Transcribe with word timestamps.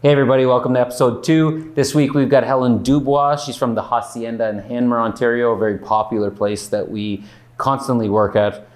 Hey 0.00 0.10
everybody, 0.10 0.46
welcome 0.46 0.74
to 0.74 0.80
episode 0.80 1.24
two. 1.24 1.72
This 1.74 1.92
week 1.92 2.14
we've 2.14 2.28
got 2.28 2.44
Helen 2.44 2.84
Dubois. 2.84 3.34
She's 3.34 3.56
from 3.56 3.74
the 3.74 3.82
Hacienda 3.82 4.48
in 4.48 4.60
Hanmer, 4.60 5.00
Ontario, 5.00 5.50
a 5.54 5.58
very 5.58 5.76
popular 5.76 6.30
place 6.30 6.68
that 6.68 6.88
we 6.88 7.24
constantly 7.56 8.08
work 8.08 8.36
at. 8.36 8.68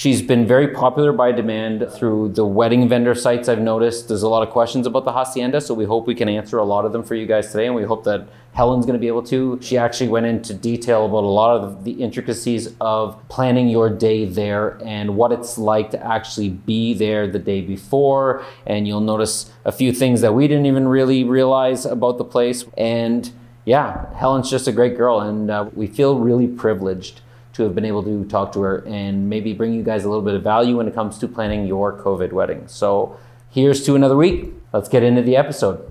She's 0.00 0.22
been 0.22 0.46
very 0.46 0.68
popular 0.68 1.12
by 1.12 1.30
demand 1.32 1.86
through 1.92 2.30
the 2.30 2.46
wedding 2.46 2.88
vendor 2.88 3.14
sites 3.14 3.50
I've 3.50 3.60
noticed. 3.60 4.08
There's 4.08 4.22
a 4.22 4.30
lot 4.30 4.42
of 4.42 4.48
questions 4.48 4.86
about 4.86 5.04
the 5.04 5.12
Hacienda, 5.12 5.60
so 5.60 5.74
we 5.74 5.84
hope 5.84 6.06
we 6.06 6.14
can 6.14 6.26
answer 6.26 6.56
a 6.56 6.64
lot 6.64 6.86
of 6.86 6.92
them 6.92 7.02
for 7.02 7.14
you 7.14 7.26
guys 7.26 7.52
today, 7.52 7.66
and 7.66 7.74
we 7.74 7.82
hope 7.82 8.04
that 8.04 8.26
Helen's 8.54 8.86
going 8.86 8.94
to 8.94 8.98
be 8.98 9.08
able 9.08 9.22
to. 9.24 9.58
She 9.60 9.76
actually 9.76 10.08
went 10.08 10.24
into 10.24 10.54
detail 10.54 11.04
about 11.04 11.24
a 11.24 11.28
lot 11.28 11.54
of 11.54 11.84
the 11.84 11.90
intricacies 11.90 12.74
of 12.80 13.20
planning 13.28 13.68
your 13.68 13.90
day 13.90 14.24
there 14.24 14.78
and 14.82 15.18
what 15.18 15.32
it's 15.32 15.58
like 15.58 15.90
to 15.90 16.02
actually 16.02 16.48
be 16.48 16.94
there 16.94 17.26
the 17.26 17.38
day 17.38 17.60
before. 17.60 18.42
And 18.66 18.88
you'll 18.88 19.02
notice 19.02 19.52
a 19.66 19.70
few 19.70 19.92
things 19.92 20.22
that 20.22 20.32
we 20.32 20.48
didn't 20.48 20.64
even 20.64 20.88
really 20.88 21.24
realize 21.24 21.84
about 21.84 22.16
the 22.16 22.24
place. 22.24 22.64
And 22.78 23.30
yeah, 23.66 24.06
Helen's 24.14 24.48
just 24.48 24.66
a 24.66 24.72
great 24.72 24.96
girl, 24.96 25.20
and 25.20 25.50
uh, 25.50 25.68
we 25.74 25.86
feel 25.86 26.18
really 26.18 26.46
privileged 26.46 27.20
to 27.60 27.64
have 27.64 27.74
been 27.74 27.84
able 27.84 28.02
to 28.02 28.24
talk 28.24 28.52
to 28.54 28.60
her 28.62 28.84
and 28.86 29.28
maybe 29.28 29.52
bring 29.52 29.72
you 29.72 29.82
guys 29.82 30.04
a 30.04 30.08
little 30.08 30.24
bit 30.24 30.34
of 30.34 30.42
value 30.42 30.76
when 30.76 30.88
it 30.88 30.94
comes 30.94 31.18
to 31.18 31.28
planning 31.28 31.66
your 31.66 31.96
COVID 31.98 32.32
wedding. 32.32 32.66
So 32.66 33.18
here's 33.50 33.84
to 33.86 33.94
another 33.94 34.16
week. 34.16 34.52
Let's 34.72 34.88
get 34.88 35.02
into 35.02 35.22
the 35.22 35.36
episode. 35.36 35.88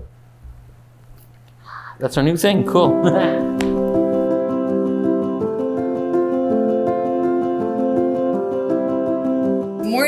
That's 1.98 2.16
our 2.16 2.22
new 2.22 2.36
thing. 2.36 2.66
Cool. 2.66 3.68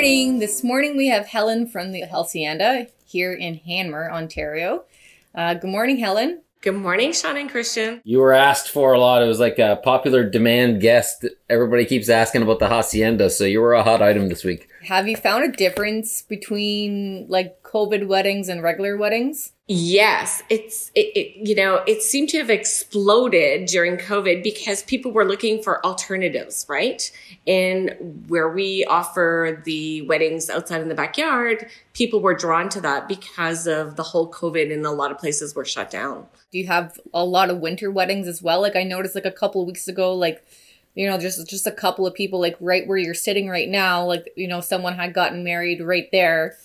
morning. 0.03 0.41
This 0.41 0.65
morning 0.65 0.97
we 0.97 1.07
have 1.09 1.27
Helen 1.27 1.67
from 1.69 1.93
the 1.93 2.01
Hacienda 2.01 2.89
here 3.05 3.33
in 3.33 3.61
Hanmer, 3.61 4.11
Ontario. 4.11 4.83
Uh, 5.33 5.55
good 5.55 5.71
morning, 5.71 5.99
Helen. 5.99 6.43
Good 6.63 6.77
morning, 6.77 7.13
Sean 7.13 7.37
and 7.37 7.51
Christian. 7.51 8.01
You 8.05 8.21
were 8.21 8.33
asked 8.33 8.69
for 8.69 8.93
a 8.93 9.01
lot. 9.01 9.21
It 9.21 9.27
was 9.27 9.41
like 9.41 9.59
a 9.59 9.81
popular 9.83 10.23
demand 10.23 10.81
guest. 10.81 11.27
Everybody 11.51 11.85
keeps 11.85 12.09
asking 12.09 12.43
about 12.43 12.61
the 12.61 12.69
hacienda, 12.69 13.31
so 13.31 13.43
you 13.43 13.61
were 13.61 13.73
a 13.73 13.83
hot 13.83 14.01
item 14.01 14.29
this 14.29 14.45
week. 14.45 14.69
Have 14.85 15.09
you 15.09 15.17
found 15.17 15.45
a 15.45 15.57
difference 15.57 16.23
between 16.23 17.27
like 17.29 17.63
COVID 17.63 18.07
weddings 18.07 18.49
and 18.49 18.63
regular 18.63 18.97
weddings? 18.97 19.53
Yes, 19.69 20.43
it's 20.51 20.91
it, 20.95 21.17
it, 21.17 21.49
you 21.49 21.55
know 21.55 21.83
it 21.87 22.03
seemed 22.03 22.29
to 22.31 22.39
have 22.39 22.51
exploded 22.51 23.67
during 23.67 23.97
COVID 23.97 24.43
because 24.43 24.83
people 24.83 25.13
were 25.13 25.25
looking 25.25 25.63
for 25.63 25.85
alternatives, 25.87 26.67
right? 26.69 27.11
And 27.47 28.25
where 28.29 28.49
we 28.49 28.85
offer 28.85 29.63
the 29.65 30.03
weddings 30.03 30.51
outside 30.51 30.83
in 30.83 30.89
the 30.89 30.95
backyard, 30.95 31.71
people 31.95 32.21
were 32.21 32.35
drawn 32.35 32.69
to 32.71 32.81
that 32.81 33.09
because 33.09 33.67
of 33.67 33.97
the 33.97 34.03
whole 34.03 34.31
COVID 34.31 34.73
and 34.73 34.85
a 34.85 34.91
lot 34.91 35.11
of 35.11 35.19
places 35.19 35.55
were 35.55 35.65
shut 35.65 35.91
down. 35.91 36.27
Do 36.51 36.59
you 36.59 36.67
have 36.67 36.99
a 37.15 37.25
lot 37.25 37.49
of 37.49 37.61
winter 37.61 37.91
weddings 37.91 38.27
as 38.27 38.43
well? 38.43 38.61
Like 38.61 38.77
I 38.77 38.83
noticed 38.83 39.15
like 39.15 39.25
a 39.25 39.31
couple 39.31 39.63
of 39.63 39.69
weeks 39.69 39.89
ago, 39.89 40.15
like 40.15 40.45
you 40.95 41.09
know 41.09 41.19
just 41.19 41.49
just 41.49 41.67
a 41.67 41.73
couple 41.73 42.07
of 42.07 42.15
people 42.15 42.41
like 42.41 42.57
right 42.61 42.87
where 42.87 42.99
you're 42.99 43.15
sitting 43.15 43.49
right 43.49 43.69
now, 43.69 44.05
like 44.05 44.33
you 44.37 44.49
know 44.49 44.61
someone 44.61 44.95
had 44.95 45.15
gotten 45.15 45.45
married 45.45 45.81
right 45.81 46.09
there 46.13 46.57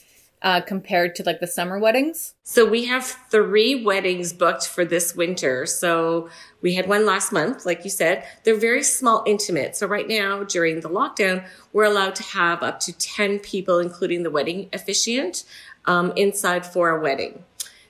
uh, 0.41 0.61
compared 0.61 1.15
to 1.15 1.23
like 1.23 1.39
the 1.39 1.47
summer 1.47 1.79
weddings? 1.79 2.35
So 2.43 2.65
we 2.65 2.85
have 2.85 3.03
three 3.31 3.83
weddings 3.83 4.33
booked 4.33 4.67
for 4.67 4.85
this 4.85 5.15
winter. 5.15 5.65
So 5.65 6.29
we 6.61 6.75
had 6.75 6.87
one 6.87 7.05
last 7.05 7.31
month, 7.31 7.65
like 7.65 7.83
you 7.83 7.89
said. 7.89 8.25
They're 8.43 8.55
very 8.55 8.83
small, 8.83 9.23
intimate. 9.25 9.75
So 9.75 9.87
right 9.87 10.07
now, 10.07 10.43
during 10.43 10.81
the 10.81 10.89
lockdown, 10.89 11.45
we're 11.73 11.85
allowed 11.85 12.15
to 12.15 12.23
have 12.23 12.61
up 12.63 12.79
to 12.81 12.93
10 12.93 13.39
people, 13.39 13.79
including 13.79 14.23
the 14.23 14.31
wedding 14.31 14.69
officiant, 14.73 15.43
um, 15.85 16.13
inside 16.15 16.65
for 16.65 16.89
a 16.89 17.01
wedding. 17.01 17.43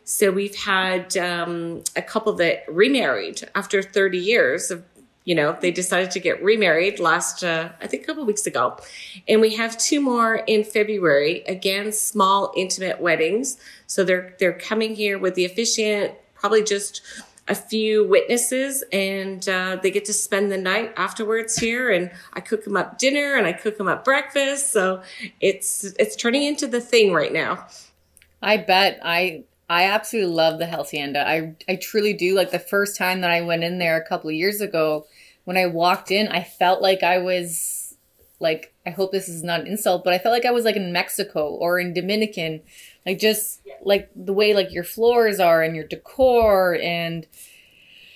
So 0.03 0.31
we've 0.31 0.55
had 0.55 1.17
um, 1.17 1.83
a 1.97 2.01
couple 2.01 2.31
that 2.33 2.63
remarried 2.69 3.49
after 3.55 3.83
30 3.83 4.17
years 4.17 4.71
of 4.71 4.85
you 5.27 5.35
know, 5.35 5.57
they 5.59 5.71
decided 5.71 6.09
to 6.09 6.21
get 6.21 6.41
remarried 6.41 7.01
last, 7.01 7.43
uh, 7.43 7.67
I 7.81 7.87
think 7.87 8.03
a 8.03 8.05
couple 8.05 8.25
weeks 8.25 8.47
ago. 8.47 8.77
And 9.27 9.41
we 9.41 9.55
have 9.57 9.77
two 9.77 9.99
more 9.99 10.35
in 10.35 10.63
February. 10.63 11.43
Again, 11.47 11.91
small, 11.91 12.53
intimate 12.55 13.01
weddings. 13.01 13.57
So 13.87 14.05
they're, 14.05 14.35
they're 14.39 14.57
coming 14.57 14.95
here 14.95 15.19
with 15.19 15.35
the 15.35 15.43
officiant, 15.43 16.13
probably 16.33 16.63
just 16.63 17.01
a 17.49 17.55
few 17.55 18.07
witnesses 18.07 18.85
and 18.93 19.49
uh, 19.49 19.77
they 19.83 19.91
get 19.91 20.05
to 20.05 20.13
spend 20.13 20.49
the 20.49 20.57
night 20.57 20.93
afterwards 20.97 21.55
here 21.55 21.89
and 21.89 22.11
i 22.33 22.41
cook 22.41 22.65
them 22.65 22.75
up 22.75 22.97
dinner 22.97 23.37
and 23.37 23.47
i 23.47 23.53
cook 23.53 23.77
them 23.77 23.87
up 23.87 24.03
breakfast 24.03 24.73
so 24.73 25.01
it's 25.39 25.85
it's 25.97 26.17
turning 26.17 26.43
into 26.43 26.67
the 26.67 26.81
thing 26.81 27.13
right 27.13 27.31
now 27.31 27.65
i 28.41 28.57
bet 28.57 28.99
i 29.01 29.45
i 29.69 29.83
absolutely 29.83 30.33
love 30.33 30.59
the 30.59 30.67
hacienda 30.67 31.27
i 31.27 31.53
i 31.67 31.75
truly 31.75 32.13
do 32.13 32.35
like 32.35 32.51
the 32.51 32.59
first 32.59 32.97
time 32.97 33.21
that 33.21 33.31
i 33.31 33.41
went 33.41 33.63
in 33.63 33.77
there 33.79 33.97
a 33.97 34.07
couple 34.07 34.29
of 34.29 34.35
years 34.35 34.61
ago 34.61 35.05
when 35.47 35.55
I 35.55 35.65
walked 35.65 36.11
in, 36.11 36.27
I 36.27 36.43
felt 36.43 36.81
like 36.81 37.03
I 37.03 37.19
was 37.19 37.95
like 38.41 38.73
I 38.85 38.89
hope 38.89 39.13
this 39.13 39.29
is 39.29 39.43
not 39.43 39.61
an 39.61 39.67
insult, 39.67 40.03
but 40.03 40.11
I 40.11 40.17
felt 40.17 40.33
like 40.33 40.43
I 40.43 40.51
was 40.51 40.65
like 40.65 40.75
in 40.75 40.91
Mexico 40.91 41.47
or 41.47 41.79
in 41.79 41.93
Dominican. 41.93 42.61
Like 43.05 43.17
just 43.17 43.61
yeah. 43.65 43.75
like 43.81 44.09
the 44.13 44.33
way 44.33 44.53
like 44.53 44.73
your 44.73 44.83
floors 44.83 45.39
are 45.39 45.63
and 45.63 45.73
your 45.73 45.87
decor 45.87 46.75
and 46.83 47.25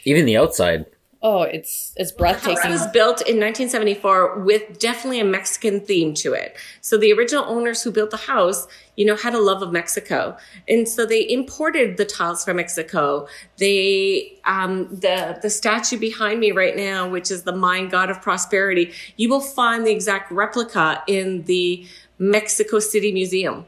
even 0.03 0.25
the 0.25 0.35
outside. 0.35 0.87
Oh, 1.23 1.43
it's 1.43 1.93
it's 1.97 2.11
breathtaking. 2.11 2.55
The 2.55 2.61
house 2.61 2.71
was 2.71 2.87
built 2.91 3.21
in 3.21 3.39
1974 3.39 4.39
with 4.39 4.79
definitely 4.79 5.19
a 5.19 5.23
Mexican 5.23 5.79
theme 5.79 6.15
to 6.15 6.33
it. 6.33 6.57
So 6.81 6.97
the 6.97 7.13
original 7.13 7.45
owners 7.45 7.83
who 7.83 7.91
built 7.91 8.09
the 8.09 8.17
house, 8.17 8.67
you 8.97 9.05
know, 9.05 9.15
had 9.15 9.35
a 9.35 9.39
love 9.39 9.61
of 9.61 9.71
Mexico, 9.71 10.35
and 10.67 10.89
so 10.89 11.05
they 11.05 11.29
imported 11.29 11.97
the 11.97 12.05
tiles 12.05 12.43
from 12.43 12.57
Mexico. 12.57 13.27
They 13.57 14.39
um, 14.45 14.87
the 14.89 15.37
the 15.43 15.51
statue 15.51 15.99
behind 15.99 16.39
me 16.39 16.53
right 16.53 16.75
now, 16.75 17.07
which 17.07 17.29
is 17.29 17.43
the 17.43 17.55
Mayan 17.55 17.87
god 17.87 18.09
of 18.09 18.19
prosperity, 18.23 18.91
you 19.15 19.29
will 19.29 19.41
find 19.41 19.85
the 19.85 19.91
exact 19.91 20.31
replica 20.31 21.03
in 21.05 21.43
the 21.43 21.85
Mexico 22.17 22.79
City 22.79 23.11
Museum. 23.11 23.67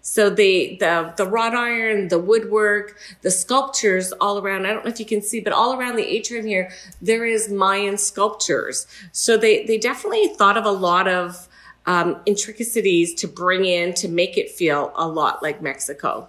So 0.00 0.30
the, 0.30 0.76
the, 0.80 1.12
the 1.16 1.26
wrought 1.26 1.54
iron, 1.54 2.08
the 2.08 2.18
woodwork, 2.18 2.96
the 3.22 3.30
sculptures 3.30 4.12
all 4.12 4.38
around, 4.38 4.64
I 4.64 4.72
don't 4.72 4.84
know 4.84 4.90
if 4.90 5.00
you 5.00 5.06
can 5.06 5.20
see, 5.20 5.40
but 5.40 5.52
all 5.52 5.78
around 5.78 5.96
the 5.96 6.06
atrium 6.06 6.46
here, 6.46 6.70
there 7.02 7.26
is 7.26 7.50
Mayan 7.50 7.98
sculptures. 7.98 8.86
So 9.12 9.36
they, 9.36 9.66
they 9.66 9.76
definitely 9.76 10.28
thought 10.28 10.56
of 10.56 10.64
a 10.64 10.70
lot 10.70 11.08
of 11.08 11.48
um, 11.86 12.20
intricacies 12.26 13.14
to 13.14 13.26
bring 13.26 13.64
in 13.64 13.94
to 13.94 14.08
make 14.08 14.36
it 14.36 14.50
feel 14.50 14.92
a 14.94 15.08
lot 15.08 15.42
like 15.42 15.62
Mexico. 15.62 16.28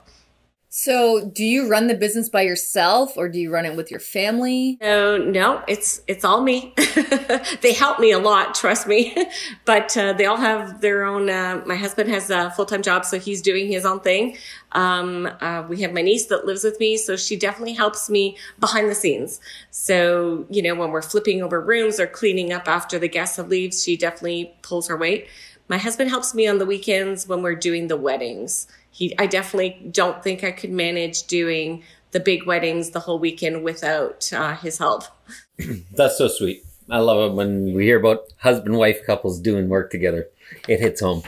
So, 0.72 1.26
do 1.26 1.44
you 1.44 1.68
run 1.68 1.88
the 1.88 1.96
business 1.96 2.30
by 2.30 2.44
yourself 2.44 3.18
or 3.18 3.28
do 3.28 3.40
you 3.40 3.52
run 3.52 3.66
it 3.66 3.76
with 3.76 3.90
your 3.90 4.00
family? 4.00 4.78
No, 4.80 5.18
no, 5.18 5.64
it's 5.68 6.02
it's 6.06 6.24
all 6.24 6.42
me. 6.44 6.76
they 7.62 7.74
help 7.74 8.00
me 8.00 8.12
a 8.12 8.20
lot, 8.20 8.54
trust 8.54 8.86
me. 8.86 9.16
but 9.66 9.98
uh, 9.98 10.14
they 10.14 10.28
all 10.28 10.38
have 10.38 10.80
their 10.80 11.06
own. 11.06 11.28
Uh, 11.28 11.64
my 11.66 11.76
husband 11.76 12.12
has 12.12 12.30
a 12.30 12.52
full 12.52 12.68
time 12.68 12.84
job, 12.84 13.04
so 13.04 13.18
he's 13.18 13.42
doing 13.42 13.68
his 13.68 13.84
own 13.84 14.00
thing. 14.02 14.38
Um, 14.74 15.28
uh, 15.42 15.64
we 15.68 15.82
have 15.82 15.92
my 15.92 16.04
niece 16.04 16.28
that 16.28 16.46
lives 16.46 16.64
with 16.64 16.80
me, 16.80 16.98
so 16.98 17.16
she 17.16 17.36
definitely 17.36 17.74
helps 17.74 18.08
me 18.08 18.38
behind 18.60 18.92
the 18.92 18.96
scenes. 18.96 19.40
So, 19.72 20.46
you 20.52 20.62
know, 20.62 20.76
when 20.76 20.92
we're 20.92 21.02
flipping 21.02 21.42
over 21.42 21.60
rooms 21.60 22.00
or 22.00 22.06
cleaning 22.06 22.54
up 22.54 22.68
after 22.68 23.00
the 23.00 23.10
guests 23.10 23.38
have 23.38 23.48
leaves, 23.48 23.84
she 23.84 23.98
definitely 23.98 24.54
pulls 24.62 24.88
her 24.88 24.96
weight. 24.98 25.30
My 25.70 25.78
husband 25.78 26.10
helps 26.10 26.36
me 26.36 26.48
on 26.48 26.58
the 26.58 26.66
weekends 26.66 27.28
when 27.28 27.42
we're 27.42 27.56
doing 27.56 27.88
the 27.88 27.98
weddings 27.98 28.68
he, 28.92 29.18
I 29.18 29.28
definitely 29.28 29.90
don't 29.92 30.22
think 30.24 30.44
I 30.44 30.52
could 30.52 30.72
manage 30.72 31.24
doing 31.24 31.84
the 32.12 32.20
big 32.20 32.46
weddings 32.46 32.90
the 32.90 33.00
whole 33.00 33.20
weekend 33.20 33.64
without 33.64 34.32
uh, 34.34 34.56
his 34.56 34.78
help. 34.78 35.04
That's 35.96 36.18
so 36.18 36.28
sweet. 36.28 36.64
I 36.90 37.00
love 37.00 37.32
it 37.32 37.36
when 37.36 37.74
we 37.74 37.86
hear 37.86 38.00
about 38.00 38.24
husband 38.40 38.78
wife 38.78 39.06
couples 39.06 39.40
doing 39.40 39.70
work 39.70 39.92
together. 39.92 40.28
It 40.68 40.80
hits 40.80 41.02
home. 41.02 41.24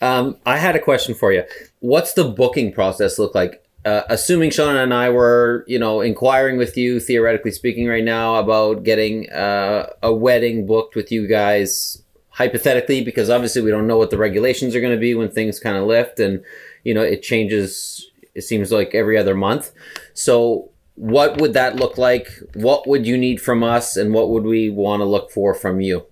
Um, 0.00 0.36
I 0.44 0.58
had 0.58 0.74
a 0.74 0.80
question 0.80 1.14
for 1.14 1.32
you. 1.32 1.44
What's 1.78 2.12
the 2.12 2.24
booking 2.24 2.72
process 2.72 3.18
look 3.18 3.34
like? 3.34 3.62
Uh, 3.84 4.02
assuming 4.08 4.50
Sean 4.50 4.74
and 4.74 4.92
I 4.92 5.10
were, 5.10 5.64
you 5.68 5.78
know, 5.78 6.00
inquiring 6.00 6.58
with 6.58 6.76
you, 6.76 6.98
theoretically 6.98 7.52
speaking, 7.52 7.86
right 7.86 8.02
now 8.02 8.34
about 8.34 8.82
getting 8.82 9.30
uh, 9.30 9.90
a 10.02 10.12
wedding 10.12 10.66
booked 10.66 10.96
with 10.96 11.12
you 11.12 11.28
guys, 11.28 12.02
hypothetically, 12.36 13.02
because 13.02 13.30
obviously 13.30 13.62
we 13.62 13.70
don't 13.70 13.86
know 13.86 13.96
what 13.96 14.10
the 14.10 14.18
regulations 14.18 14.74
are 14.74 14.80
going 14.80 14.92
to 14.92 15.00
be 15.00 15.14
when 15.14 15.30
things 15.30 15.58
kind 15.58 15.76
of 15.76 15.84
lift, 15.86 16.20
and 16.20 16.44
you 16.84 16.92
know, 16.92 17.02
it 17.02 17.22
changes, 17.22 18.10
it 18.34 18.42
seems 18.42 18.70
like 18.70 18.94
every 18.94 19.16
other 19.16 19.34
month. 19.34 19.72
So, 20.12 20.70
what 20.94 21.40
would 21.40 21.54
that 21.54 21.76
look 21.76 21.98
like? 21.98 22.28
What 22.54 22.86
would 22.86 23.06
you 23.06 23.18
need 23.18 23.40
from 23.40 23.62
us, 23.62 23.96
and 23.96 24.12
what 24.12 24.28
would 24.30 24.44
we 24.44 24.70
want 24.70 25.00
to 25.00 25.04
look 25.04 25.30
for 25.30 25.54
from 25.54 25.80
you? 25.80 26.06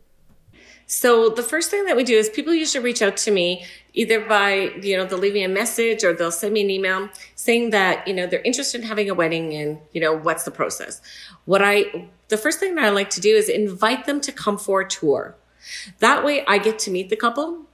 So 0.87 1.31
the 1.31 1.43
first 1.43 1.71
thing 1.71 1.87
that 1.87 1.97
we 1.97 2.05
do 2.05 2.15
is 2.15 2.29
people 2.29 2.53
usually 2.53 2.85
reach 2.85 3.01
out 3.01 3.17
to 3.19 3.31
me 3.31 3.65
either 3.95 4.21
by, 4.21 4.71
you 4.83 4.97
know, 4.97 5.07
they'll 5.07 5.19
leave 5.19 5.33
me 5.33 5.43
a 5.43 5.49
message 5.49 6.05
or 6.05 6.13
they'll 6.13 6.31
send 6.31 6.53
me 6.53 6.61
an 6.61 6.69
email 6.69 7.09
saying 7.37 7.71
that, 7.71 8.07
you 8.07 8.13
know, 8.13 8.27
they're 8.27 8.43
interested 8.43 8.83
in 8.83 8.87
having 8.87 9.09
a 9.09 9.15
wedding 9.15 9.55
and, 9.55 9.79
you 9.93 10.01
know, 10.01 10.15
what's 10.15 10.45
the 10.45 10.51
process. 10.51 11.01
What 11.47 11.63
I, 11.63 12.09
the 12.29 12.37
first 12.37 12.61
thing 12.61 12.75
that 12.75 12.85
I 12.85 12.91
like 12.91 13.09
to 13.11 13.21
do 13.21 13.35
is 13.35 13.49
invite 13.49 14.05
them 14.05 14.21
to 14.21 14.31
come 14.31 14.59
for 14.59 14.83
a 14.83 14.89
tour. 14.89 15.35
That 15.99 16.25
way 16.25 16.45
I 16.47 16.59
get 16.59 16.79
to 16.81 16.91
meet 16.91 17.11
the 17.11 17.17
couple 17.17 17.67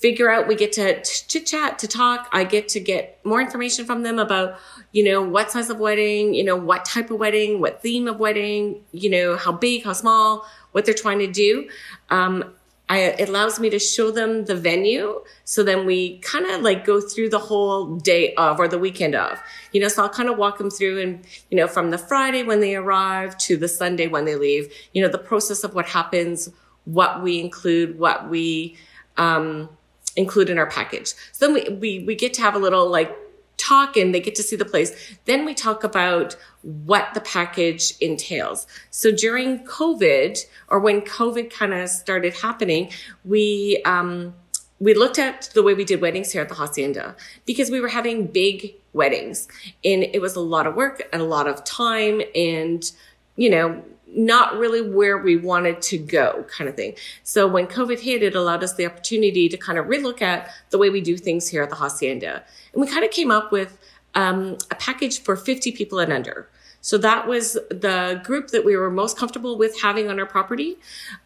figure 0.00 0.30
out, 0.30 0.48
we 0.48 0.54
get 0.54 0.72
to 0.72 1.02
chit 1.02 1.46
chat, 1.46 1.78
to 1.78 1.86
talk. 1.86 2.28
I 2.32 2.44
get 2.44 2.68
to 2.70 2.80
get 2.80 3.20
more 3.24 3.40
information 3.40 3.84
from 3.84 4.02
them 4.02 4.18
about, 4.18 4.58
you 4.92 5.04
know, 5.04 5.22
what 5.22 5.50
size 5.50 5.68
of 5.68 5.78
wedding, 5.78 6.32
you 6.32 6.42
know, 6.42 6.56
what 6.56 6.86
type 6.86 7.10
of 7.10 7.18
wedding, 7.18 7.60
what 7.60 7.82
theme 7.82 8.08
of 8.08 8.18
wedding, 8.18 8.82
you 8.92 9.10
know, 9.10 9.36
how 9.36 9.52
big, 9.52 9.84
how 9.84 9.92
small, 9.92 10.46
what 10.72 10.86
they're 10.86 10.94
trying 10.94 11.18
to 11.18 11.26
do. 11.26 11.68
Um, 12.08 12.54
I, 12.88 12.98
it 13.02 13.28
allows 13.28 13.60
me 13.60 13.68
to 13.70 13.78
show 13.78 14.10
them 14.10 14.46
the 14.46 14.56
venue. 14.56 15.22
So 15.44 15.62
then 15.62 15.84
we 15.84 16.18
kind 16.20 16.46
of 16.46 16.62
like 16.62 16.84
go 16.84 17.00
through 17.00 17.28
the 17.28 17.38
whole 17.38 17.96
day 17.96 18.34
of 18.34 18.58
or 18.58 18.68
the 18.68 18.78
weekend 18.78 19.14
of, 19.14 19.38
you 19.70 19.82
know, 19.82 19.88
so 19.88 20.02
I'll 20.02 20.08
kind 20.08 20.30
of 20.30 20.38
walk 20.38 20.58
them 20.58 20.70
through 20.70 21.02
and, 21.02 21.24
you 21.50 21.58
know, 21.58 21.68
from 21.68 21.90
the 21.90 21.98
Friday 21.98 22.42
when 22.42 22.60
they 22.60 22.74
arrive 22.74 23.36
to 23.38 23.56
the 23.58 23.68
Sunday 23.68 24.08
when 24.08 24.24
they 24.24 24.34
leave, 24.34 24.72
you 24.94 25.02
know, 25.02 25.08
the 25.08 25.18
process 25.18 25.62
of 25.62 25.74
what 25.74 25.86
happens, 25.86 26.48
what 26.92 27.22
we 27.22 27.40
include, 27.40 27.98
what 27.98 28.28
we, 28.28 28.76
um, 29.16 29.68
include 30.16 30.50
in 30.50 30.58
our 30.58 30.66
package. 30.66 31.14
So 31.32 31.46
then 31.46 31.54
we, 31.54 31.76
we, 31.76 32.04
we 32.04 32.14
get 32.14 32.34
to 32.34 32.42
have 32.42 32.54
a 32.54 32.58
little 32.58 32.88
like 32.88 33.16
talk 33.56 33.96
and 33.96 34.14
they 34.14 34.20
get 34.20 34.34
to 34.36 34.42
see 34.42 34.56
the 34.56 34.64
place. 34.64 34.92
Then 35.26 35.44
we 35.44 35.54
talk 35.54 35.84
about 35.84 36.36
what 36.62 37.14
the 37.14 37.20
package 37.20 37.94
entails. 38.00 38.66
So 38.90 39.12
during 39.12 39.64
COVID 39.64 40.38
or 40.68 40.80
when 40.80 41.02
COVID 41.02 41.50
kind 41.50 41.74
of 41.74 41.88
started 41.88 42.34
happening, 42.34 42.90
we, 43.24 43.82
um, 43.84 44.34
we 44.80 44.94
looked 44.94 45.18
at 45.18 45.50
the 45.54 45.62
way 45.62 45.74
we 45.74 45.84
did 45.84 46.00
weddings 46.00 46.32
here 46.32 46.40
at 46.40 46.48
the 46.48 46.54
hacienda 46.54 47.14
because 47.44 47.70
we 47.70 47.80
were 47.80 47.88
having 47.88 48.26
big 48.26 48.74
weddings 48.92 49.46
and 49.84 50.02
it 50.02 50.20
was 50.20 50.34
a 50.34 50.40
lot 50.40 50.66
of 50.66 50.74
work 50.74 51.02
and 51.12 51.20
a 51.20 51.24
lot 51.24 51.46
of 51.46 51.62
time 51.64 52.22
and 52.34 52.90
you 53.36 53.48
know 53.48 53.84
not 54.14 54.56
really 54.56 54.82
where 54.82 55.18
we 55.18 55.36
wanted 55.36 55.80
to 55.82 55.98
go 55.98 56.44
kind 56.48 56.68
of 56.68 56.76
thing. 56.76 56.94
So 57.22 57.46
when 57.46 57.66
COVID 57.66 58.00
hit, 58.00 58.22
it 58.22 58.34
allowed 58.34 58.62
us 58.64 58.74
the 58.74 58.86
opportunity 58.86 59.48
to 59.48 59.56
kind 59.56 59.78
of 59.78 59.86
relook 59.86 60.20
at 60.22 60.50
the 60.70 60.78
way 60.78 60.90
we 60.90 61.00
do 61.00 61.16
things 61.16 61.48
here 61.48 61.62
at 61.62 61.70
the 61.70 61.76
Hacienda. 61.76 62.42
And 62.72 62.80
we 62.80 62.88
kind 62.88 63.04
of 63.04 63.10
came 63.10 63.30
up 63.30 63.52
with 63.52 63.78
um, 64.14 64.58
a 64.70 64.74
package 64.74 65.20
for 65.22 65.36
50 65.36 65.72
people 65.72 65.98
and 65.98 66.12
under. 66.12 66.48
So 66.82 66.96
that 66.98 67.28
was 67.28 67.54
the 67.70 68.20
group 68.24 68.48
that 68.48 68.64
we 68.64 68.74
were 68.74 68.90
most 68.90 69.18
comfortable 69.18 69.58
with 69.58 69.80
having 69.80 70.08
on 70.08 70.18
our 70.18 70.26
property, 70.26 70.78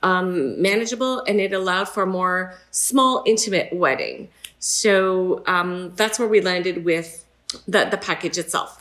um, 0.02 0.60
manageable, 0.60 1.20
and 1.20 1.40
it 1.40 1.52
allowed 1.52 1.88
for 1.88 2.02
a 2.02 2.06
more 2.06 2.54
small, 2.70 3.22
intimate 3.25 3.72
wedding. 3.72 4.28
So 4.58 5.44
um, 5.46 5.92
that's 5.94 6.19
where 6.19 6.26
we 6.26 6.40
landed 6.40 6.84
with 6.84 7.25
the, 7.69 7.84
the 7.84 7.98
package 7.98 8.37
itself. 8.37 8.80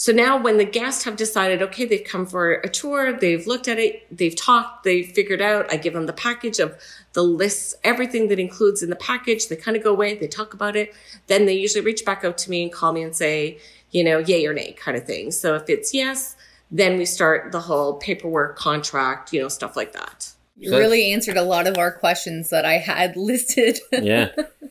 So 0.00 0.12
now 0.12 0.42
when 0.42 0.56
the 0.56 0.64
guests 0.64 1.04
have 1.04 1.16
decided, 1.16 1.60
okay, 1.60 1.84
they've 1.84 2.02
come 2.02 2.24
for 2.24 2.52
a 2.52 2.70
tour, 2.70 3.12
they've 3.12 3.46
looked 3.46 3.68
at 3.68 3.78
it, 3.78 4.06
they've 4.10 4.34
talked, 4.34 4.82
they've 4.82 5.06
figured 5.06 5.42
out, 5.42 5.70
I 5.70 5.76
give 5.76 5.92
them 5.92 6.06
the 6.06 6.14
package 6.14 6.58
of 6.58 6.74
the 7.12 7.22
lists, 7.22 7.74
everything 7.84 8.28
that 8.28 8.38
includes 8.38 8.82
in 8.82 8.88
the 8.88 8.96
package. 8.96 9.48
They 9.48 9.56
kind 9.56 9.76
of 9.76 9.84
go 9.84 9.90
away, 9.90 10.14
they 10.14 10.26
talk 10.26 10.54
about 10.54 10.74
it. 10.74 10.94
Then 11.26 11.44
they 11.44 11.52
usually 11.52 11.84
reach 11.84 12.02
back 12.06 12.24
out 12.24 12.38
to 12.38 12.50
me 12.50 12.62
and 12.62 12.72
call 12.72 12.94
me 12.94 13.02
and 13.02 13.14
say, 13.14 13.58
you 13.90 14.02
know, 14.02 14.16
yay 14.20 14.46
or 14.46 14.54
nay 14.54 14.72
kind 14.72 14.96
of 14.96 15.04
thing. 15.04 15.32
So 15.32 15.54
if 15.54 15.68
it's 15.68 15.92
yes, 15.92 16.34
then 16.70 16.96
we 16.96 17.04
start 17.04 17.52
the 17.52 17.60
whole 17.60 17.98
paperwork, 17.98 18.56
contract, 18.56 19.34
you 19.34 19.42
know, 19.42 19.48
stuff 19.48 19.76
like 19.76 19.92
that. 19.92 20.29
You 20.60 20.76
really 20.76 21.10
answered 21.12 21.36
a 21.36 21.42
lot 21.42 21.66
of 21.66 21.78
our 21.78 21.90
questions 21.90 22.50
that 22.50 22.64
I 22.64 22.74
had 22.74 23.16
listed. 23.16 23.78
yeah. 23.92 24.30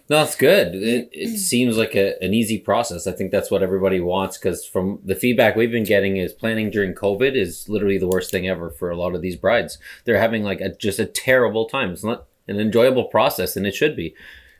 No, 0.09 0.17
that's 0.17 0.35
good. 0.35 0.75
It, 0.75 1.09
it 1.11 1.37
seems 1.37 1.77
like 1.77 1.95
a, 1.95 2.21
an 2.23 2.33
easy 2.33 2.57
process. 2.57 3.05
I 3.05 3.11
think 3.11 3.31
that's 3.31 3.51
what 3.51 3.61
everybody 3.61 3.99
wants 3.99 4.37
because 4.37 4.65
from 4.65 4.99
the 5.03 5.15
feedback 5.15 5.55
we've 5.55 5.71
been 5.71 5.83
getting 5.83 6.17
is 6.17 6.33
planning 6.33 6.71
during 6.71 6.95
COVID 6.95 7.35
is 7.35 7.69
literally 7.69 7.97
the 7.99 8.07
worst 8.07 8.31
thing 8.31 8.47
ever 8.47 8.71
for 8.71 8.89
a 8.89 8.97
lot 8.97 9.13
of 9.13 9.21
these 9.21 9.35
brides. 9.35 9.77
They're 10.05 10.17
having 10.17 10.43
like 10.43 10.61
a, 10.61 10.69
just 10.69 10.99
a 10.99 11.05
terrible 11.05 11.65
time. 11.65 11.91
It's 11.91 12.03
not 12.03 12.25
an 12.47 12.59
enjoyable 12.59 13.05
process 13.05 13.55
and 13.55 13.67
it 13.67 13.75
should 13.75 13.95
be. 13.95 14.15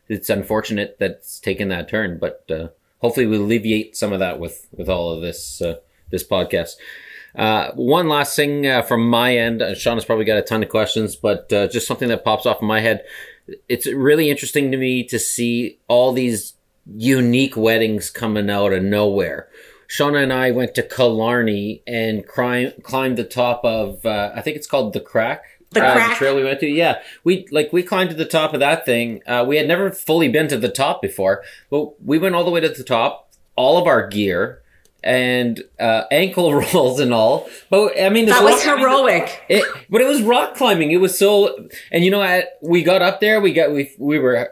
It's 0.08 0.30
unfortunate 0.30 0.98
that 1.00 1.12
it's 1.12 1.40
taken 1.40 1.70
that 1.70 1.90
turn, 1.90 2.20
but 2.20 2.46
uh, 2.50 2.70
hopefully 3.00 3.26
we'll 3.26 3.44
alleviate 3.44 3.96
some 3.96 4.14
of 4.14 4.20
that 4.20 4.40
with, 4.40 4.68
with 4.72 4.90
all 4.90 5.12
of 5.12 5.22
this, 5.22 5.62
uh, 5.62 5.78
this 6.12 6.24
podcast. 6.24 6.74
Uh, 7.36 7.72
one 7.74 8.08
last 8.08 8.36
thing 8.36 8.66
uh, 8.66 8.82
from 8.82 9.10
my 9.10 9.36
end. 9.36 9.62
Uh, 9.62 9.76
Sean 9.76 9.98
has 9.98 10.06
probably 10.06 10.26
got 10.26 10.38
a 10.38 10.42
ton 10.42 10.64
of 10.64 10.70
questions, 10.70 11.16
but 11.16 11.52
uh, 11.54 11.68
just 11.68 11.88
something 11.88 12.10
that 12.10 12.24
pops 12.24 12.46
off 12.46 12.62
in 12.62 12.68
my 12.68 12.82
head. 12.82 13.04
It's 13.68 13.88
really 13.88 14.30
interesting 14.30 14.72
to 14.72 14.78
me 14.78 15.04
to 15.06 15.20
see 15.20 15.80
all 15.88 16.12
these 16.12 16.54
unique 16.86 17.56
weddings 17.56 18.10
coming 18.10 18.50
out 18.50 18.74
of 18.74 18.84
nowhere. 18.84 19.48
Shauna 19.88 20.22
and 20.24 20.34
I 20.34 20.52
went 20.52 20.76
to 20.76 20.84
Killarney 20.84 21.82
and 21.88 22.26
climb, 22.28 22.74
climbed 22.84 23.18
the 23.18 23.24
top 23.24 23.62
of, 23.64 24.06
uh, 24.06 24.32
I 24.36 24.42
think 24.42 24.56
it's 24.56 24.68
called 24.68 24.94
the 24.94 25.00
Crack. 25.00 25.44
The 25.72 25.86
uh, 25.86 25.94
crack. 25.94 26.10
the 26.10 26.16
trail 26.16 26.36
we 26.36 26.44
went 26.44 26.60
to. 26.62 26.68
Yeah, 26.68 27.00
we 27.24 27.46
like 27.52 27.72
we 27.72 27.84
climbed 27.84 28.10
to 28.10 28.16
the 28.16 28.26
top 28.26 28.56
of 28.56 28.60
that 28.60 28.86
thing. 28.86 29.22
Uh, 29.28 29.46
we 29.48 29.58
had 29.58 29.68
never 29.68 29.92
fully 29.92 30.28
been 30.28 30.48
to 30.48 30.58
the 30.58 30.68
top 30.68 31.00
before, 31.00 31.44
but 31.70 32.02
we 32.04 32.18
went 32.18 32.34
all 32.34 32.44
the 32.44 32.50
way 32.50 32.60
to 32.60 32.70
the 32.70 32.84
top. 32.84 33.32
All 33.56 33.78
of 33.78 33.86
our 33.86 34.08
gear, 34.08 34.64
and 35.04 35.64
uh, 35.80 36.04
ankle 36.12 36.54
rolls 36.74 37.00
and 37.00 37.14
all. 37.14 37.50
But 37.70 38.00
I 38.00 38.10
mean, 38.10 38.26
that 38.26 38.44
was 38.44 38.64
heroic. 38.64 39.44
It, 39.50 39.64
but 39.90 40.02
it 40.02 40.08
was 40.08 40.22
rock 40.22 40.56
climbing. 40.56 40.92
It 40.92 40.98
was 40.98 41.18
so, 41.18 41.68
and 41.92 42.04
you 42.04 42.12
know, 42.12 42.22
at, 42.22 42.58
we 42.62 42.84
got 42.84 43.02
up 43.02 43.20
there. 43.20 43.42
We 43.42 43.54
got 43.54 43.72
we 43.72 43.92
we 43.98 44.20
were 44.20 44.52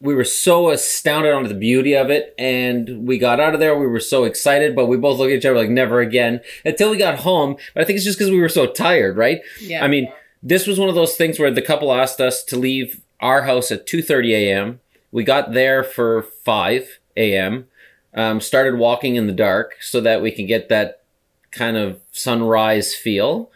we 0.00 0.14
were 0.14 0.24
so 0.24 0.70
astounded 0.70 1.32
on 1.32 1.44
the 1.44 1.54
beauty 1.54 1.94
of 1.94 2.10
it, 2.10 2.34
and 2.38 3.06
we 3.06 3.18
got 3.18 3.40
out 3.40 3.54
of 3.54 3.60
there. 3.60 3.78
We 3.78 3.86
were 3.86 4.00
so 4.00 4.24
excited, 4.24 4.74
but 4.74 4.86
we 4.86 4.96
both 4.96 5.18
looked 5.18 5.32
at 5.32 5.38
each 5.38 5.46
other 5.46 5.56
like 5.56 5.70
never 5.70 6.00
again 6.00 6.40
until 6.64 6.90
we 6.90 6.96
got 6.96 7.20
home. 7.20 7.56
But 7.74 7.82
I 7.82 7.84
think 7.84 7.96
it's 7.96 8.04
just 8.04 8.18
because 8.18 8.30
we 8.30 8.40
were 8.40 8.48
so 8.48 8.66
tired, 8.66 9.16
right? 9.16 9.40
Yeah. 9.60 9.84
I 9.84 9.88
mean, 9.88 10.12
this 10.42 10.66
was 10.66 10.78
one 10.78 10.88
of 10.88 10.94
those 10.94 11.16
things 11.16 11.38
where 11.38 11.50
the 11.50 11.62
couple 11.62 11.92
asked 11.92 12.20
us 12.20 12.42
to 12.44 12.56
leave 12.56 13.00
our 13.20 13.42
house 13.42 13.70
at 13.70 13.86
two 13.86 14.02
thirty 14.02 14.34
a.m. 14.34 14.80
We 15.10 15.24
got 15.24 15.52
there 15.52 15.84
for 15.84 16.22
five 16.22 16.98
a.m 17.16 17.66
um, 18.14 18.40
started 18.40 18.78
walking 18.78 19.16
in 19.16 19.26
the 19.26 19.32
dark 19.32 19.76
so 19.80 20.00
that 20.00 20.22
we 20.22 20.30
could 20.30 20.46
get 20.46 20.68
that 20.68 21.02
kind 21.50 21.76
of 21.76 22.00
sunrise 22.10 22.94
feel. 22.94 23.50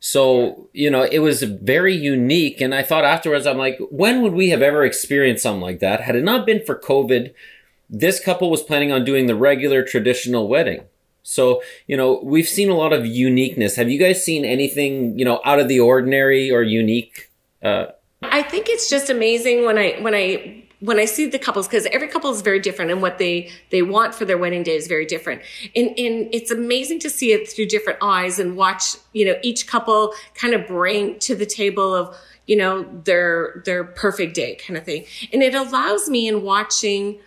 So, 0.00 0.68
you 0.72 0.90
know, 0.90 1.02
it 1.02 1.20
was 1.20 1.44
very 1.44 1.94
unique. 1.94 2.60
And 2.60 2.74
I 2.74 2.82
thought 2.82 3.04
afterwards, 3.04 3.46
I'm 3.46 3.58
like, 3.58 3.78
when 3.90 4.22
would 4.22 4.32
we 4.32 4.50
have 4.50 4.60
ever 4.60 4.84
experienced 4.84 5.44
something 5.44 5.60
like 5.60 5.78
that? 5.78 6.00
Had 6.00 6.16
it 6.16 6.24
not 6.24 6.44
been 6.44 6.64
for 6.64 6.74
COVID, 6.74 7.32
this 7.88 8.18
couple 8.18 8.50
was 8.50 8.62
planning 8.62 8.90
on 8.90 9.04
doing 9.04 9.26
the 9.26 9.36
regular 9.36 9.84
traditional 9.84 10.48
wedding. 10.48 10.84
So, 11.22 11.62
you 11.86 11.96
know, 11.96 12.20
we've 12.24 12.48
seen 12.48 12.68
a 12.68 12.74
lot 12.74 12.92
of 12.92 13.06
uniqueness. 13.06 13.76
Have 13.76 13.88
you 13.88 13.98
guys 13.98 14.24
seen 14.24 14.44
anything, 14.44 15.16
you 15.16 15.24
know, 15.24 15.40
out 15.44 15.60
of 15.60 15.68
the 15.68 15.78
ordinary 15.78 16.50
or 16.50 16.62
unique? 16.62 17.30
Uh, 17.62 17.86
I 18.22 18.42
think 18.42 18.68
it's 18.68 18.90
just 18.90 19.08
amazing 19.08 19.64
when 19.64 19.78
I, 19.78 19.98
when 20.00 20.14
I 20.16 20.64
when 20.82 20.98
I 20.98 21.04
see 21.04 21.26
the 21.26 21.38
couples, 21.38 21.68
because 21.68 21.86
every 21.92 22.08
couple 22.08 22.32
is 22.32 22.42
very 22.42 22.58
different 22.58 22.90
and 22.90 23.00
what 23.00 23.18
they, 23.18 23.50
they 23.70 23.82
want 23.82 24.16
for 24.16 24.24
their 24.24 24.36
wedding 24.36 24.64
day 24.64 24.74
is 24.74 24.88
very 24.88 25.06
different. 25.06 25.40
And, 25.76 25.88
and 25.90 26.28
it's 26.34 26.50
amazing 26.50 26.98
to 27.00 27.10
see 27.10 27.32
it 27.32 27.48
through 27.48 27.66
different 27.66 28.00
eyes 28.02 28.40
and 28.40 28.56
watch, 28.56 28.96
you 29.12 29.24
know, 29.24 29.36
each 29.42 29.68
couple 29.68 30.12
kind 30.34 30.54
of 30.54 30.66
bring 30.66 31.20
to 31.20 31.36
the 31.36 31.46
table 31.46 31.94
of, 31.94 32.16
you 32.46 32.56
know, 32.56 32.82
their, 33.04 33.62
their 33.64 33.84
perfect 33.84 34.34
day 34.34 34.56
kind 34.56 34.76
of 34.76 34.84
thing. 34.84 35.04
And 35.32 35.40
it 35.40 35.54
allows 35.54 36.10
me 36.10 36.26
in 36.26 36.42
watching 36.42 37.20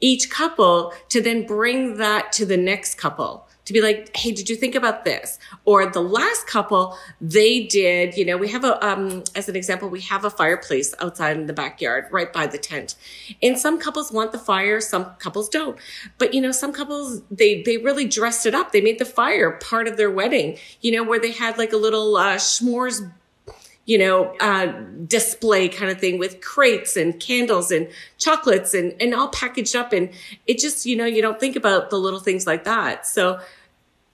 each 0.00 0.30
couple 0.30 0.94
to 1.10 1.20
then 1.20 1.46
bring 1.46 1.98
that 1.98 2.32
to 2.32 2.46
the 2.46 2.56
next 2.56 2.94
couple 2.94 3.46
to 3.64 3.72
be 3.72 3.80
like, 3.80 4.14
hey, 4.16 4.32
did 4.32 4.48
you 4.48 4.56
think 4.56 4.74
about 4.74 5.04
this? 5.04 5.38
Or 5.64 5.90
the 5.90 6.00
last 6.00 6.46
couple, 6.46 6.96
they 7.20 7.64
did, 7.64 8.16
you 8.16 8.24
know, 8.24 8.36
we 8.36 8.48
have 8.48 8.64
a, 8.64 8.84
um, 8.84 9.22
as 9.34 9.48
an 9.48 9.56
example, 9.56 9.88
we 9.88 10.00
have 10.02 10.24
a 10.24 10.30
fireplace 10.30 10.94
outside 11.00 11.36
in 11.36 11.46
the 11.46 11.52
backyard 11.52 12.06
right 12.10 12.32
by 12.32 12.46
the 12.46 12.58
tent. 12.58 12.96
And 13.42 13.58
some 13.58 13.78
couples 13.78 14.10
want 14.10 14.32
the 14.32 14.38
fire, 14.38 14.80
some 14.80 15.04
couples 15.18 15.48
don't. 15.48 15.78
But, 16.18 16.34
you 16.34 16.40
know, 16.40 16.52
some 16.52 16.72
couples, 16.72 17.22
they, 17.30 17.62
they 17.62 17.76
really 17.76 18.06
dressed 18.06 18.46
it 18.46 18.54
up. 18.54 18.72
They 18.72 18.80
made 18.80 18.98
the 18.98 19.04
fire 19.04 19.52
part 19.52 19.86
of 19.86 19.96
their 19.96 20.10
wedding, 20.10 20.58
you 20.80 20.92
know, 20.92 21.04
where 21.04 21.20
they 21.20 21.32
had 21.32 21.58
like 21.58 21.72
a 21.72 21.76
little, 21.76 22.16
uh, 22.16 22.36
s'mores 22.36 23.12
you 23.84 23.98
know, 23.98 24.34
uh, 24.40 24.66
display 25.06 25.68
kind 25.68 25.90
of 25.90 25.98
thing 25.98 26.18
with 26.18 26.40
crates 26.40 26.96
and 26.96 27.18
candles 27.18 27.70
and 27.70 27.88
chocolates 28.18 28.74
and, 28.74 28.94
and 29.00 29.14
all 29.14 29.28
packaged 29.28 29.74
up. 29.74 29.92
And 29.92 30.10
it 30.46 30.58
just, 30.58 30.86
you 30.86 30.96
know, 30.96 31.04
you 31.04 31.20
don't 31.20 31.40
think 31.40 31.56
about 31.56 31.90
the 31.90 31.98
little 31.98 32.20
things 32.20 32.46
like 32.46 32.64
that. 32.64 33.06
So 33.06 33.40